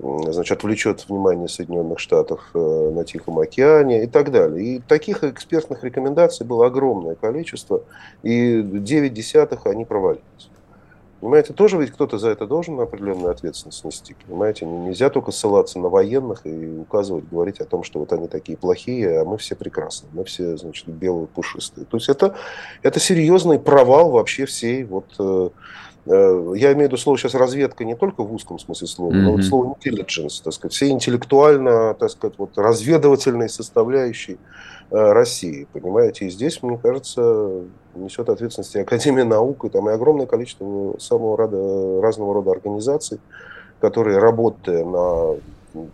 [0.00, 4.64] значит, отвлечет внимание Соединенных Штатов э, на Тихом океане и так далее.
[4.64, 7.84] И таких экспертных рекомендаций было огромное количество,
[8.24, 10.50] и 9 десятых они провалились.
[11.20, 14.14] Понимаете, тоже ведь кто-то за это должен определенную ответственность нести.
[14.26, 18.58] Понимаете, нельзя только ссылаться на военных и указывать, говорить о том, что вот они такие
[18.58, 21.86] плохие, а мы все прекрасные, мы все, значит, белые пушистые.
[21.86, 22.34] То есть это,
[22.82, 25.48] это серьезный провал вообще всей вот э,
[26.06, 29.20] я имею в виду слово сейчас разведка не только в узком смысле слова, mm-hmm.
[29.22, 34.38] но вот слово intelligence, так сказать, все интеллектуально, так сказать, вот разведывательной составляющей
[34.88, 36.26] Э, России, понимаете?
[36.26, 37.64] И здесь, мне кажется,
[37.96, 43.18] несет ответственность и Академия наук, и там и огромное количество самого рода, разного рода организаций,
[43.80, 45.34] которые, работая на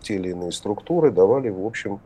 [0.03, 2.01] те или иные структуры, давали, в общем,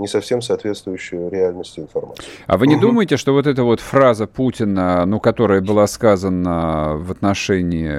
[0.00, 2.24] не совсем соответствующую реальности информацию.
[2.46, 2.86] А вы не угу.
[2.86, 7.90] думаете, что вот эта вот фраза Путина, ну, которая была сказана в отношении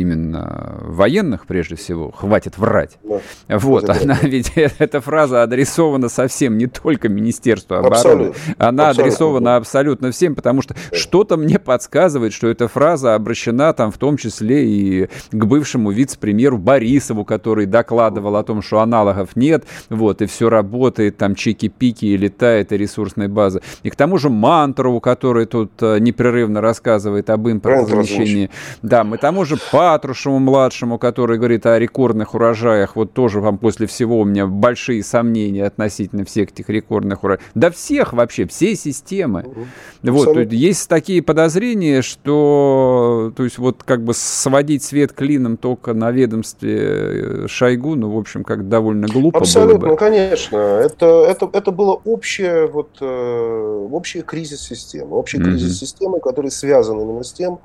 [0.00, 2.98] именно военных, прежде всего, хватит врать.
[3.02, 3.20] Да.
[3.58, 8.54] Вот, это она ведь, эта фраза адресована совсем не только Министерству обороны, абсолютно.
[8.58, 9.02] она абсолютно.
[9.02, 10.96] адресована абсолютно всем, потому что да.
[10.96, 16.58] что-то мне подсказывает, что эта фраза обращена там в том числе и к бывшему вице-премьеру
[16.58, 22.16] Борисову, который докладывал о том, что аналогов нет, вот, и все работает там чики-пики и
[22.16, 23.60] летает, и ресурсной базы.
[23.82, 28.50] И к тому же Мантрову, который тут э, непрерывно рассказывает об импортозамещении.
[28.82, 33.86] Да, мы тому же Патрушеву младшему, который говорит о рекордных урожаях, вот тоже вам после
[33.86, 37.44] всего у меня большие сомнения относительно всех этих рекордных урожаев.
[37.54, 39.44] Да всех вообще, всей системы.
[39.44, 39.66] Угу.
[40.12, 46.10] Вот, есть такие подозрения, что, то есть вот как бы сводить свет клином только на
[46.10, 49.96] ведомстве э, Шойгу, ну, в общем, как довольно глупо Абсолютно, было бы.
[49.96, 50.56] конечно.
[50.56, 55.16] Это это, это было общее, вот, э, общий кризис системы.
[55.16, 55.44] Общий mm-hmm.
[55.44, 57.60] кризис системы, который связан именно с тем,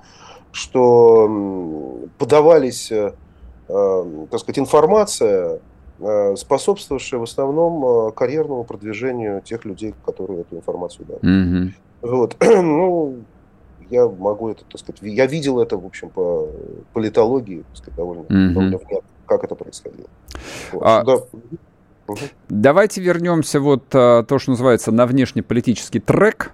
[0.52, 3.14] что подавались, э,
[3.68, 5.60] э, так сказать, информация,
[6.38, 11.22] способствовавшая в основном карьерному продвижению тех людей, которые эту информацию дали.
[11.22, 11.74] Mm-hmm.
[12.04, 12.38] Вот.
[12.42, 13.18] ну,
[13.90, 16.48] я могу это, так сказать, я видел это, в общем, по
[16.94, 18.54] политологии, так сказать, довольно, mm-hmm.
[18.54, 18.80] довольно
[19.26, 20.08] как это происходило.
[20.72, 20.84] Вот.
[20.86, 21.04] А...
[21.04, 21.18] Да.
[22.50, 26.52] Давайте вернемся вот а, то, что называется на внешнеполитический трек.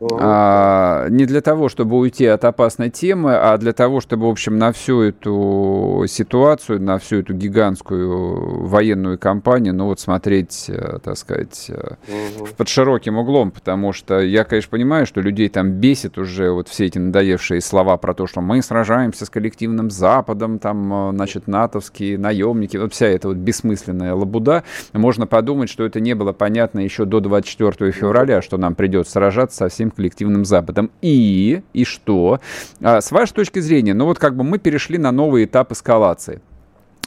[0.00, 4.58] А, не для того, чтобы уйти от опасной темы, а для того, чтобы, в общем,
[4.58, 11.16] на всю эту ситуацию, на всю эту гигантскую военную кампанию, ну вот смотреть, э, так
[11.16, 12.48] сказать, угу.
[12.56, 16.86] под широким углом, потому что я, конечно, понимаю, что людей там бесит уже вот все
[16.86, 22.18] эти надоевшие слова про то, что мы сражаемся с коллективным Западом, там, э, значит, натовские
[22.18, 24.64] наемники, вот вся эта вот бессмысленная лабуда.
[24.92, 29.56] Можно подумать, что это не было понятно еще до 24 февраля, что нам придется сражаться
[29.56, 30.90] со всем коллективным Западом.
[31.02, 32.40] И, и что?
[32.82, 36.40] А, с вашей точки зрения, ну вот как бы мы перешли на новый этап эскалации.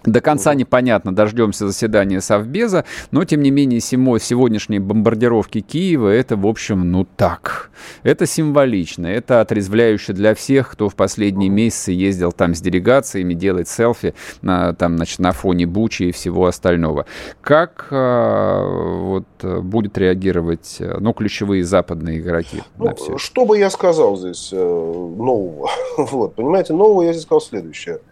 [0.06, 6.48] До конца непонятно, дождемся заседания Совбеза, но, тем не менее, сегодняшние бомбардировки Киева, это, в
[6.48, 7.70] общем, ну так.
[8.04, 13.68] Это символично, это отрезвляюще для всех, кто в последние месяцы ездил там с делегациями, делать
[13.68, 17.06] селфи на, там, значит, на фоне Бучи и всего остального.
[17.42, 23.70] Как а, вот, будет реагировать, ну, ключевые западные игроки ну, на все Что бы я
[23.70, 25.70] сказал здесь э, нового?
[25.98, 28.00] вот, понимаете, нового я здесь сказал следующее–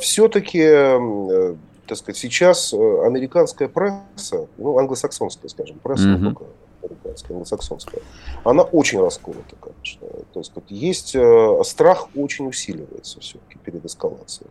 [0.00, 1.54] все-таки, э,
[1.86, 6.24] так сказать, сейчас э, американская пресса, ну, англосаксонская, скажем, пресса, mm-hmm.
[6.24, 6.44] только
[6.82, 8.02] американская, англосаксонская,
[8.44, 10.06] она очень расколота, конечно.
[10.32, 14.50] То есть есть э, страх очень усиливается все-таки перед эскалацией.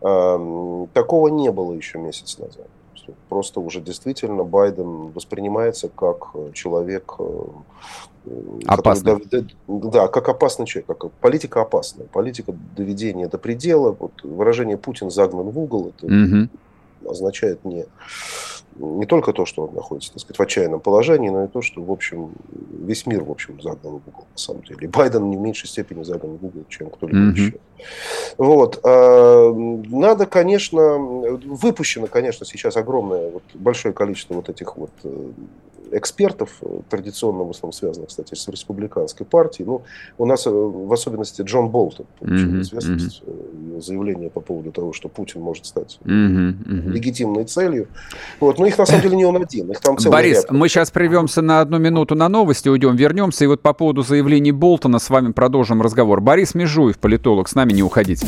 [0.00, 2.66] Такого не было еще месяц назад.
[3.28, 7.16] Просто уже действительно Байден воспринимается как человек
[8.66, 9.18] Опасный.
[9.18, 13.94] Который, да, да, как опасный человек, как политика опасная, политика доведения до предела.
[13.98, 16.48] Вот выражение Путин загнан в угол, это угу.
[17.10, 17.84] означает не
[18.76, 21.82] не только то, что он находится, так сказать, в отчаянном положении, но и то, что,
[21.82, 24.80] в общем, весь мир, в общем, загнан в угол, на самом деле.
[24.82, 27.32] И Байден не в меньшей степени загнан в угол, чем кто-либо mm-hmm.
[27.32, 27.58] еще.
[28.38, 28.80] Вот.
[28.84, 35.30] А, надо, конечно, выпущено, конечно, сейчас огромное, вот, большое количество вот этих вот э,
[35.92, 39.66] экспертов, э, традиционно в основном связанных, кстати, с республиканской партией.
[39.66, 39.82] Ну,
[40.18, 43.80] у нас э, в особенности Джон Болтон получил mm-hmm, известность, mm-hmm.
[43.80, 46.90] заявление по поводу того, что Путин может стать mm-hmm, mm-hmm.
[46.90, 47.88] легитимной целью.
[48.40, 48.58] Вот.
[48.64, 49.70] Но их на самом деле не он один.
[49.70, 50.50] Их там Борис, ряд.
[50.50, 53.44] мы сейчас прервемся на одну минуту на новости, уйдем, вернемся.
[53.44, 56.22] И вот по поводу заявлений Болтона с вами продолжим разговор.
[56.22, 58.26] Борис Межуев, политолог, с нами не уходите.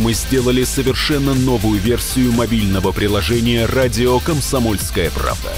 [0.00, 5.52] Мы сделали совершенно новую версию мобильного приложения «Радио Комсомольская правда»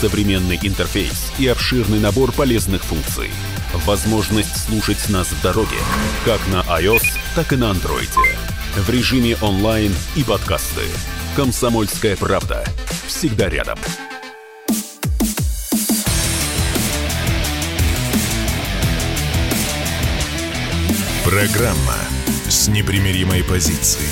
[0.00, 3.28] современный интерфейс и обширный набор полезных функций.
[3.86, 5.76] Возможность слушать нас в дороге,
[6.24, 7.04] как на iOS,
[7.36, 8.08] так и на Android.
[8.76, 10.82] В режиме онлайн и подкасты.
[11.34, 12.64] «Комсомольская правда».
[13.06, 13.76] Всегда рядом.
[21.24, 21.96] Программа
[22.48, 24.06] с непримиримой позицией.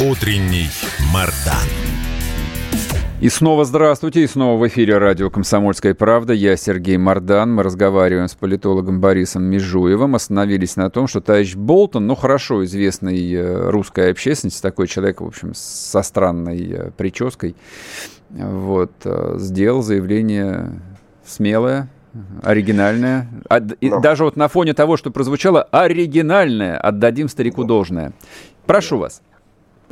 [0.00, 0.70] Утренний
[1.12, 1.91] Мардан.
[3.22, 6.32] И снова здравствуйте, и снова в эфире радио «Комсомольская правда».
[6.32, 7.54] Я Сергей Мордан.
[7.54, 10.16] Мы разговариваем с политологом Борисом Межуевым.
[10.16, 15.24] Остановились на том, что товарищ Болтон, ну, хорошо известный э, русской общественности, такой человек, в
[15.24, 17.54] общем, со странной э, прической,
[18.30, 20.80] вот, э, сделал заявление
[21.24, 21.88] смелое,
[22.42, 23.28] оригинальное.
[23.80, 28.14] И даже вот на фоне того, что прозвучало оригинальное, отдадим старику должное.
[28.66, 29.22] Прошу вас.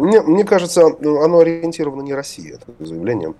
[0.01, 3.35] Мне, мне кажется, оно ориентировано не России, это заявление.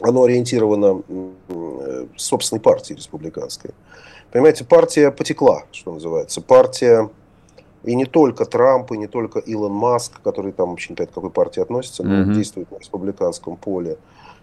[0.00, 3.70] Оно ориентировано э, собственной партией республиканской.
[4.32, 6.40] Понимаете, партия потекла, что называется.
[6.40, 7.10] Партия
[7.84, 11.30] и не только Трамп, и не только Илон Маск, который там вообще не к какой
[11.30, 12.34] партии относится, но mm-hmm.
[12.34, 13.98] действует на республиканском поле.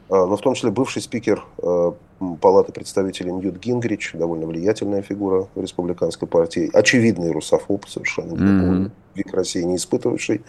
[0.10, 1.92] А, но в том числе бывший спикер э,
[2.40, 8.92] Палаты представителей Ньют Гингрич, довольно влиятельная фигура в республиканской партии, очевидный русофоб, совершенно mm-hmm.
[9.16, 10.42] век России не испытывавший,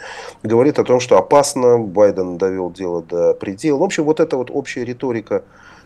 [0.42, 3.78] говорит о том, что опасно, Байден довел дело до предела.
[3.78, 5.42] В общем, вот эта вот общая риторика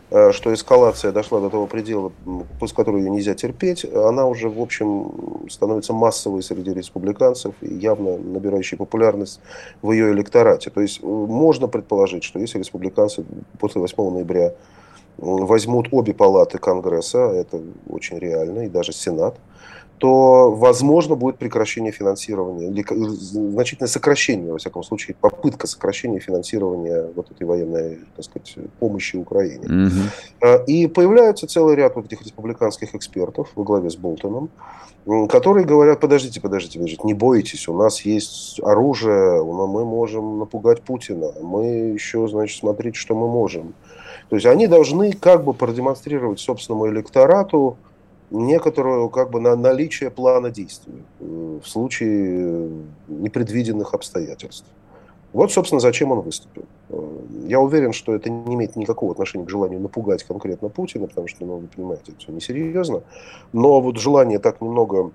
[0.09, 2.13] Э, что эскалация дошла до того предела,
[2.59, 5.11] после которого ее нельзя терпеть, она уже, в общем,
[5.49, 9.41] становится массовой среди республиканцев и явно набирающей популярность
[9.81, 10.69] в ее электорате.
[10.69, 13.25] То есть э, можно предположить, что если республиканцы
[13.59, 14.53] после 8 ноября
[15.17, 19.35] возьмут обе палаты Конгресса, это очень реально, и даже Сенат,
[19.97, 27.31] то, возможно, будет прекращение финансирования, или значительное сокращение, во всяком случае, попытка сокращения финансирования вот
[27.31, 29.65] этой военной, так сказать, помощи Украине.
[29.65, 30.65] Mm-hmm.
[30.67, 34.49] И появляется целый ряд вот этих республиканских экспертов во главе с Болтоном,
[35.29, 41.31] которые говорят, подождите, подождите, подождите, не бойтесь, у нас есть оружие, мы можем напугать Путина,
[41.41, 43.73] мы еще, значит, смотрите, что мы можем.
[44.29, 47.77] То есть они должны как бы продемонстрировать собственному электорату,
[48.29, 52.69] некоторую как бы на наличие плана действий э, в случае
[53.07, 54.65] непредвиденных обстоятельств.
[55.33, 56.65] Вот, собственно, зачем он выступил.
[56.89, 61.27] Э, я уверен, что это не имеет никакого отношения к желанию напугать конкретно Путина, потому
[61.27, 63.03] что, ну, вы понимаете, это все несерьезно.
[63.53, 65.11] Но вот желание так немного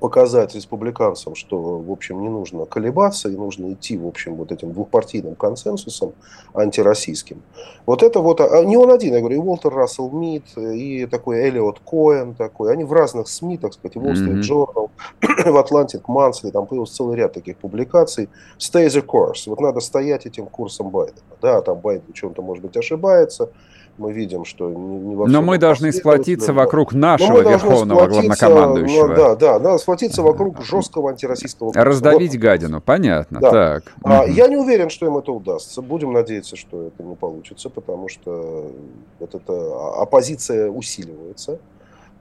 [0.00, 4.72] показать республиканцам, что, в общем, не нужно колебаться и нужно идти, в общем, вот этим
[4.72, 6.12] двухпартийным консенсусом
[6.52, 7.42] антироссийским.
[7.86, 11.48] Вот это вот, а не он один, я говорю, и Уолтер Рассел Мид, и такой
[11.48, 14.90] Элиот Коэн такой, они в разных СМИ, так сказать, в Wall Street Journal,
[15.20, 18.28] в Atlantic Monthly, там появился целый ряд таких публикаций.
[18.58, 19.44] Stay the course.
[19.46, 21.22] Вот надо стоять этим курсом Байдена.
[21.40, 23.50] Да, там Байден в чем-то, может быть, ошибается,
[23.96, 29.06] мы видим, что не, не во Но мы должны сплотиться вокруг нашего верховного главнокомандующего.
[29.06, 31.72] Ну, да, да, надо сплотиться вокруг жесткого антироссийского...
[31.74, 32.40] Раздавить вот.
[32.40, 33.50] гадину, понятно, да.
[33.50, 33.84] так.
[34.02, 35.82] А, Я не уверен, что им это удастся.
[35.82, 38.72] Будем надеяться, что это не получится, потому что
[39.20, 41.58] вот эта оппозиция усиливается.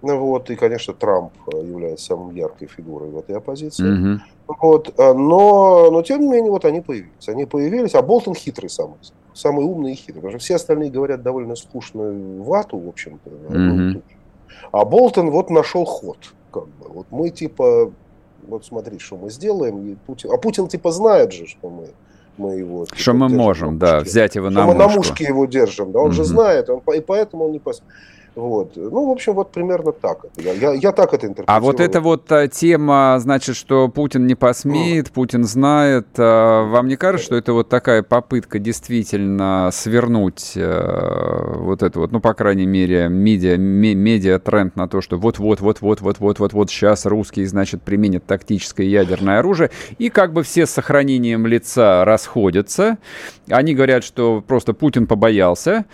[0.02, 3.86] Ну вот, и, конечно, Трамп является самой яркой фигурой в этой оппозиции.
[3.86, 4.20] Mm-hmm.
[4.62, 7.30] Вот, но, но, тем не менее, вот они появились.
[7.30, 8.98] Они появились, а Болтон хитрый самый
[9.34, 10.16] самый умный и хитрый.
[10.16, 13.30] Потому что все остальные говорят довольно скучную вату, в общем-то.
[13.30, 14.04] Mm-hmm.
[14.72, 16.18] А Болтон вот нашел ход.
[16.54, 16.88] Как бы.
[16.88, 17.92] Вот мы типа,
[18.48, 19.88] вот смотри, что мы сделаем.
[19.88, 21.90] И Путин, а Путин типа знает же, что мы
[22.38, 22.86] мы его...
[22.86, 24.74] Типа, что мы можем, да, взять его на мушку.
[24.74, 26.14] мы на мушке его держим, да, он mm-hmm.
[26.14, 27.84] же знает, он, и поэтому он не пос...
[28.36, 28.72] Вот.
[28.76, 30.26] Ну, в общем, вот примерно так.
[30.38, 31.58] Я, я, я так это интерпретирую.
[31.58, 35.12] А вот эта вот а, тема, значит, что Путин не посмеет.
[35.12, 41.84] Путин знает, а, вам не кажется, что это вот такая попытка действительно свернуть а, вот
[41.84, 47.46] это вот, ну, по крайней мере, медиа, медиа тренд на то, что вот-вот-вот-вот-вот-вот-вот-вот сейчас русские,
[47.48, 49.70] значит, применят тактическое ядерное оружие,
[50.00, 52.98] и как бы все с сохранением лица расходятся.
[53.50, 55.86] Они говорят, что просто Путин побоялся,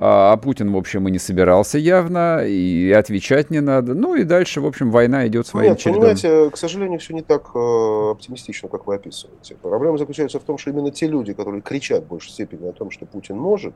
[0.00, 3.94] а, а Путин, в общем, и не собирался явно, и отвечать не надо.
[3.94, 6.02] Ну и дальше, в общем, война идет своим Нет, чередом.
[6.02, 9.56] понимаете, к сожалению, все не так э, оптимистично, как вы описываете.
[9.56, 12.92] Проблема заключается в том, что именно те люди, которые кричат в большей степени о том,
[12.92, 13.74] что Путин может,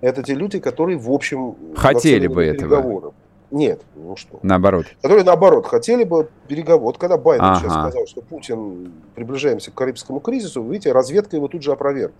[0.00, 3.14] это те люди, которые, в общем, хотели бы этого.
[3.52, 4.40] Нет, ну что.
[4.42, 4.86] Наоборот.
[5.00, 6.86] Которые, наоборот, хотели бы переговоры.
[6.86, 7.60] Вот когда Байден ага.
[7.60, 12.16] сейчас сказал, что Путин, приближаемся к Карибскому кризису, видите, разведка его тут же опровергла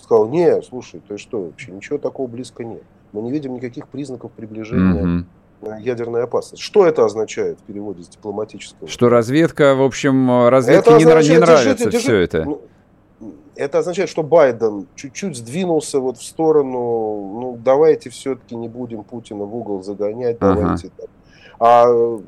[0.00, 2.82] сказал, не, слушай, ты что, вообще ничего такого близко нет.
[3.12, 5.24] Мы не видим никаких признаков приближения
[5.62, 5.82] mm-hmm.
[5.82, 6.62] ядерной опасности.
[6.62, 8.88] Что это означает в переводе с дипломатического?
[8.88, 12.44] Что разведка, в общем, разведке не, означает, не нравится держите, все это.
[12.44, 12.60] Ну,
[13.54, 19.44] это означает, что Байден чуть-чуть сдвинулся вот в сторону, ну, давайте все-таки не будем Путина
[19.44, 21.08] в угол загонять, давайте ага.
[21.58, 22.20] А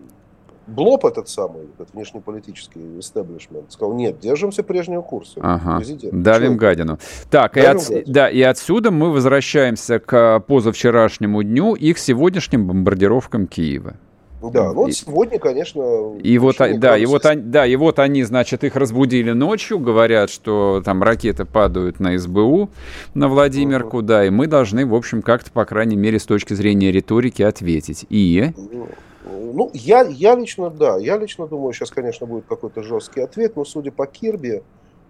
[0.69, 5.41] Блоп этот самый, этот внешнеполитический истеблишмент, сказал, нет, держимся прежнего курса.
[5.41, 5.79] Ага.
[5.79, 6.23] Президент.
[6.23, 6.59] Давим Чего?
[6.59, 6.99] гадину.
[7.31, 8.03] Так, Давим и, от, гадину.
[8.07, 13.95] да, и отсюда мы возвращаемся к позавчерашнему дню и к сегодняшним бомбардировкам Киева.
[14.41, 16.17] Да, ну вот сегодня, конечно.
[16.23, 20.31] И вот, да, и вот, они, да, и вот они, значит, их разбудили ночью, говорят,
[20.31, 22.71] что там ракеты падают на СБУ,
[23.15, 24.03] на Владимирку, uh-huh.
[24.03, 28.07] да, и мы должны, в общем, как-то, по крайней мере, с точки зрения риторики ответить.
[28.11, 28.53] И...
[28.57, 28.89] Uh-huh.
[29.29, 33.65] Ну, я, я лично, да, я лично думаю, сейчас, конечно, будет какой-то жесткий ответ, но
[33.65, 34.63] судя по Кирби,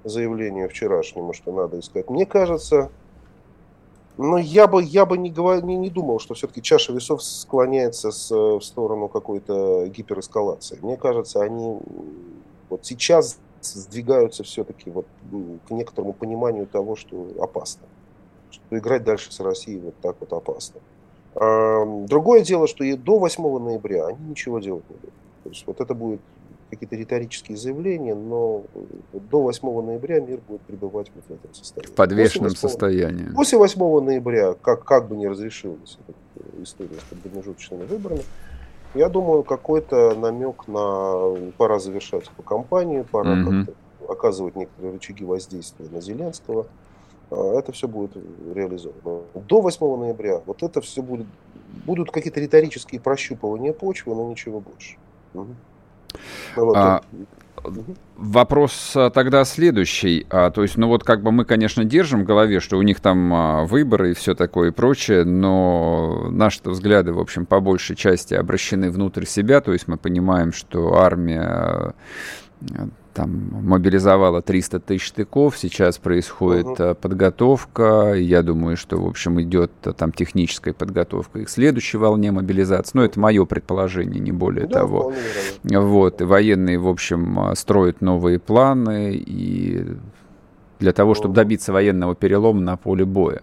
[0.04, 2.90] заявлению вчерашнему, что надо искать, мне кажется,
[4.16, 8.10] но я бы, я бы не, говор, не, не думал, что все-таки чаша весов склоняется
[8.10, 10.80] с, в сторону какой-то гиперэскалации.
[10.82, 11.78] Мне кажется, они
[12.68, 15.06] вот сейчас сдвигаются все-таки вот
[15.68, 17.86] к некоторому пониманию того, что опасно.
[18.50, 20.80] Что играть дальше с Россией вот так вот опасно.
[21.38, 25.14] Другое дело, что и до 8 ноября они ничего делать не будут.
[25.44, 26.20] То есть вот это будут
[26.70, 28.64] какие-то риторические заявления, но
[29.12, 31.92] до 8 ноября мир будет пребывать вот в этом состоянии.
[31.92, 33.34] В подвешенном 8, состоянии.
[33.34, 38.22] После 8 ноября, как, как бы не разрешилась эта история с промежуточными выборами,
[38.94, 43.66] я думаю, какой-то намек на пора завершать эту кампанию, пора mm-hmm.
[43.66, 46.66] как-то оказывать некоторые рычаги воздействия на Зеленского–
[47.30, 48.12] это все будет
[48.54, 49.22] реализовано.
[49.34, 51.26] До 8 ноября вот это все будет,
[51.86, 54.96] будут какие-то риторические прощупывания почвы, но ничего больше.
[55.34, 55.54] Угу.
[56.56, 57.02] Вот а,
[58.16, 60.26] Вопрос а, тогда следующий.
[60.30, 63.00] А, то есть, ну вот как бы мы, конечно, держим в голове, что у них
[63.00, 67.96] там а, выборы и все такое и прочее, но наши взгляды, в общем, по большей
[67.96, 69.60] части обращены внутрь себя.
[69.60, 71.94] То есть мы понимаем, что армия
[73.18, 76.94] там мобилизовала 300 тысяч штыков, сейчас происходит uh-huh.
[76.94, 82.30] подготовка, я думаю, что, в общем, идет э, там техническая подготовка и к следующей волне
[82.30, 85.12] мобилизации, но это мое предположение, не более да, того.
[85.64, 89.84] Вот, и военные, в общем, э, строят новые планы и
[90.78, 93.42] для того, чтобы добиться военного перелома на поле боя.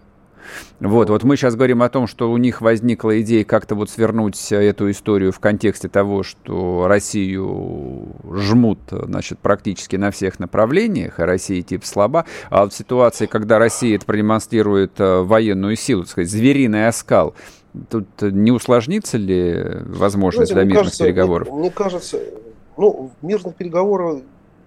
[0.80, 4.52] Вот, вот мы сейчас говорим о том, что у них возникла идея как-то вот свернуть
[4.52, 11.62] эту историю в контексте того, что Россию жмут, значит, практически на всех направлениях, и Россия
[11.62, 12.24] типа слаба.
[12.50, 17.34] А в ситуации, когда Россия продемонстрирует э, военную силу, так сказать, звериный оскал,
[17.90, 21.48] тут не усложнится ли возможность Знаете, для мирных кажется, переговоров?
[21.48, 22.18] Мне, мне кажется,
[22.76, 24.22] ну, мирных переговоров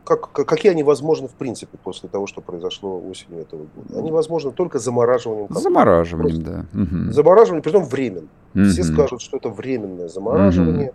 [0.09, 3.99] как, какие они возможны в принципе после того, что произошло осенью этого года?
[3.99, 5.47] Они возможны только замораживанием.
[5.49, 6.65] Замораживанием, да.
[6.73, 7.13] Угу.
[7.13, 8.27] Замораживание, притом временно.
[8.55, 8.65] Угу.
[8.65, 10.93] Все скажут, что это временное замораживание.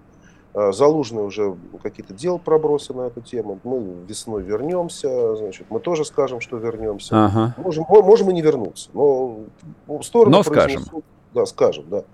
[0.54, 0.72] Угу.
[0.72, 3.58] Залужный уже какие-то дел пробросы на эту тему.
[3.64, 7.26] Мы весной вернемся, значит, мы тоже скажем, что вернемся.
[7.26, 7.54] Ага.
[7.58, 8.88] Можем, можем и не вернуться.
[8.94, 9.40] Но
[9.88, 10.84] в сторону Но скажем.
[11.34, 12.04] Да, скажем, да.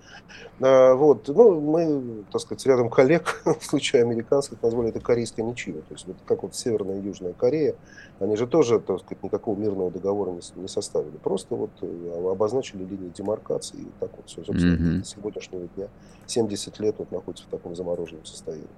[0.61, 5.81] А, вот, ну, мы, так сказать, рядом коллег, в случае американских, назвали это корейское ничего.
[5.81, 7.75] То есть, вот как вот Северная и Южная Корея,
[8.19, 11.17] они же тоже, так сказать, никакого мирного договора не, не составили.
[11.17, 15.05] Просто вот э, обозначили линии демаркации, и так вот все, собственно, mm-hmm.
[15.05, 15.89] сегодняшнего дня
[16.27, 18.69] 70 лет вот находится в таком замороженном состоянии.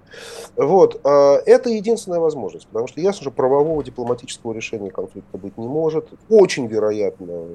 [0.57, 5.67] Вот, а, это единственная возможность, потому что ясно, что правового дипломатического решения конфликта быть не
[5.67, 6.09] может.
[6.29, 7.49] Очень вероятно,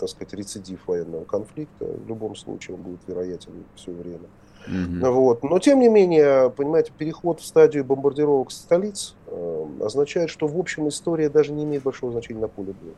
[0.00, 1.84] так сказать, рецидив военного конфликта.
[1.84, 4.28] В любом случае он будет вероятен все время.
[4.68, 5.10] Mm-hmm.
[5.10, 5.42] Вот.
[5.42, 10.88] Но, тем не менее, понимаете, переход в стадию бомбардировок столиц э, означает, что, в общем,
[10.88, 12.94] история даже не имеет большого значения на поле боя.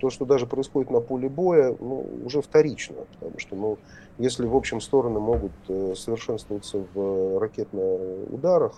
[0.00, 3.78] то, что даже происходит на поле боя, ну, уже вторично, потому что, ну,
[4.18, 8.74] если, в общем, стороны могут э, совершенствоваться в ракетных ударах,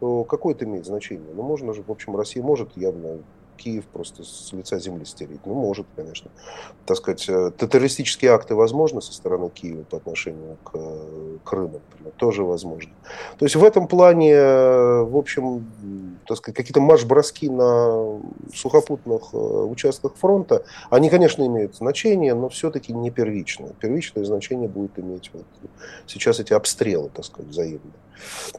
[0.00, 1.32] то какое это имеет значение?
[1.34, 3.20] Ну, можно же, в общем, Россия может явно
[3.56, 5.40] Киев просто с лица земли стереть.
[5.46, 6.30] Ну, может, конечно.
[6.86, 12.12] Так сказать, э, террористические акты возможны со стороны Киева по отношению к э, Крыму, например,
[12.16, 12.92] тоже возможно.
[13.38, 15.66] То есть в этом плане, э, в общем,
[16.26, 18.20] так сказать, какие-то марш-броски на
[18.54, 23.72] сухопутных участках фронта, они, конечно, имеют значение, но все-таки не первичное.
[23.80, 25.44] Первичное значение будет иметь вот
[26.06, 27.80] сейчас эти обстрелы, так сказать, взаимные.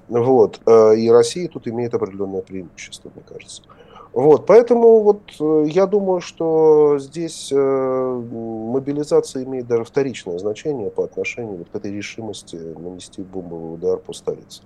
[0.07, 0.59] Вот.
[0.67, 3.63] И Россия тут имеет определенное преимущество, мне кажется.
[4.15, 11.03] Вот, поэтому вот э, я думаю, что здесь э, мобилизация имеет даже вторичное значение по
[11.03, 14.61] отношению вот к этой решимости нанести бомбовый удар по столице.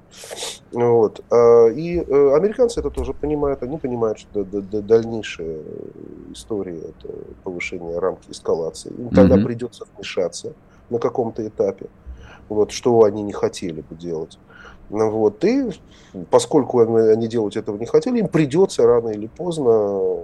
[0.72, 1.22] Вот.
[1.32, 5.64] А, и э, американцы это тоже понимают, они понимают, что дальнейшая
[6.32, 7.12] история это
[7.44, 8.92] повышение рамки эскалации.
[8.92, 9.46] Им тогда mm-hmm.
[9.46, 10.54] придется вмешаться
[10.92, 11.88] на каком-то этапе,
[12.50, 14.38] вот, что они не хотели бы делать.
[14.90, 15.70] Вот, и
[16.32, 20.24] поскольку они делать этого не хотели, им придется рано или поздно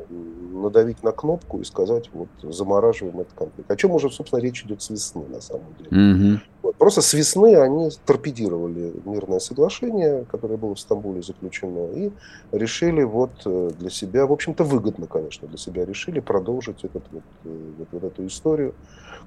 [0.65, 3.69] надавить на кнопку и сказать, вот, замораживаем этот конфликт.
[3.69, 5.89] О чем уже, собственно, речь идет с весны, на самом деле.
[5.91, 6.39] Mm-hmm.
[6.63, 12.11] Вот, просто с весны они торпедировали мирное соглашение, которое было в Стамбуле заключено, и
[12.51, 17.23] решили вот э, для себя, в общем-то, выгодно, конечно, для себя решили продолжить этот, вот,
[17.43, 18.73] э, вот, вот эту историю,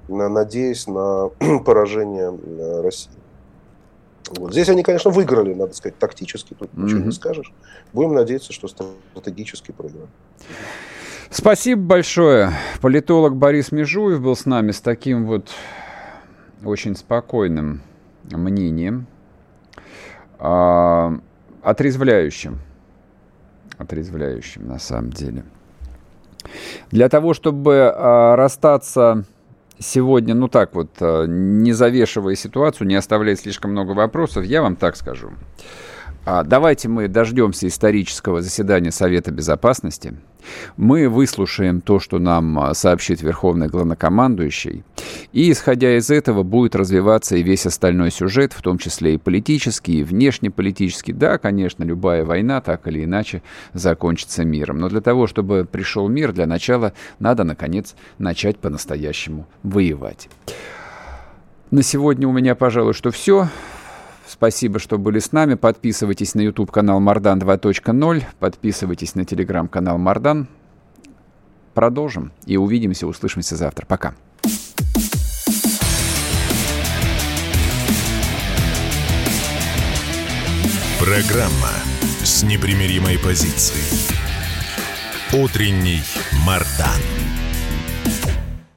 [0.08, 1.30] надеясь на
[1.64, 3.12] поражение э, России.
[4.30, 4.52] Вот.
[4.52, 6.82] Здесь они, конечно, выиграли, надо сказать, тактически, тут mm-hmm.
[6.82, 7.52] ничего не скажешь.
[7.92, 10.08] Будем надеяться, что стратегически проиграли.
[11.30, 12.52] Спасибо большое.
[12.80, 15.50] Политолог Борис Межуев был с нами с таким вот
[16.64, 17.82] очень спокойным
[18.24, 19.06] мнением,
[20.38, 21.18] а,
[21.62, 22.58] отрезвляющим.
[23.76, 25.44] Отрезвляющим, на самом деле.
[26.90, 29.24] Для того, чтобы а, расстаться
[29.78, 34.76] сегодня, ну так вот, э, не завешивая ситуацию, не оставляя слишком много вопросов, я вам
[34.76, 35.30] так скажу.
[36.30, 40.12] А, давайте мы дождемся исторического заседания Совета Безопасности.
[40.76, 44.84] Мы выслушаем то, что нам а, сообщит Верховный Главнокомандующий.
[45.32, 50.00] И, исходя из этого, будет развиваться и весь остальной сюжет, в том числе и политический,
[50.00, 51.14] и внешнеполитический.
[51.14, 54.80] Да, конечно, любая война так или иначе закончится миром.
[54.80, 60.28] Но для того, чтобы пришел мир, для начала надо, наконец, начать по-настоящему воевать.
[61.70, 63.48] На сегодня у меня, пожалуй, что все.
[64.28, 65.54] Спасибо, что были с нами.
[65.54, 68.24] Подписывайтесь на YouTube-канал Мардан 2.0.
[68.38, 70.48] Подписывайтесь на телеграм-канал Мардан.
[71.72, 73.86] Продолжим и увидимся, услышимся завтра.
[73.86, 74.14] Пока.
[81.00, 81.70] Программа
[82.22, 84.14] с непримиримой позицией.
[85.32, 86.02] Утренний
[86.44, 87.27] Мардан.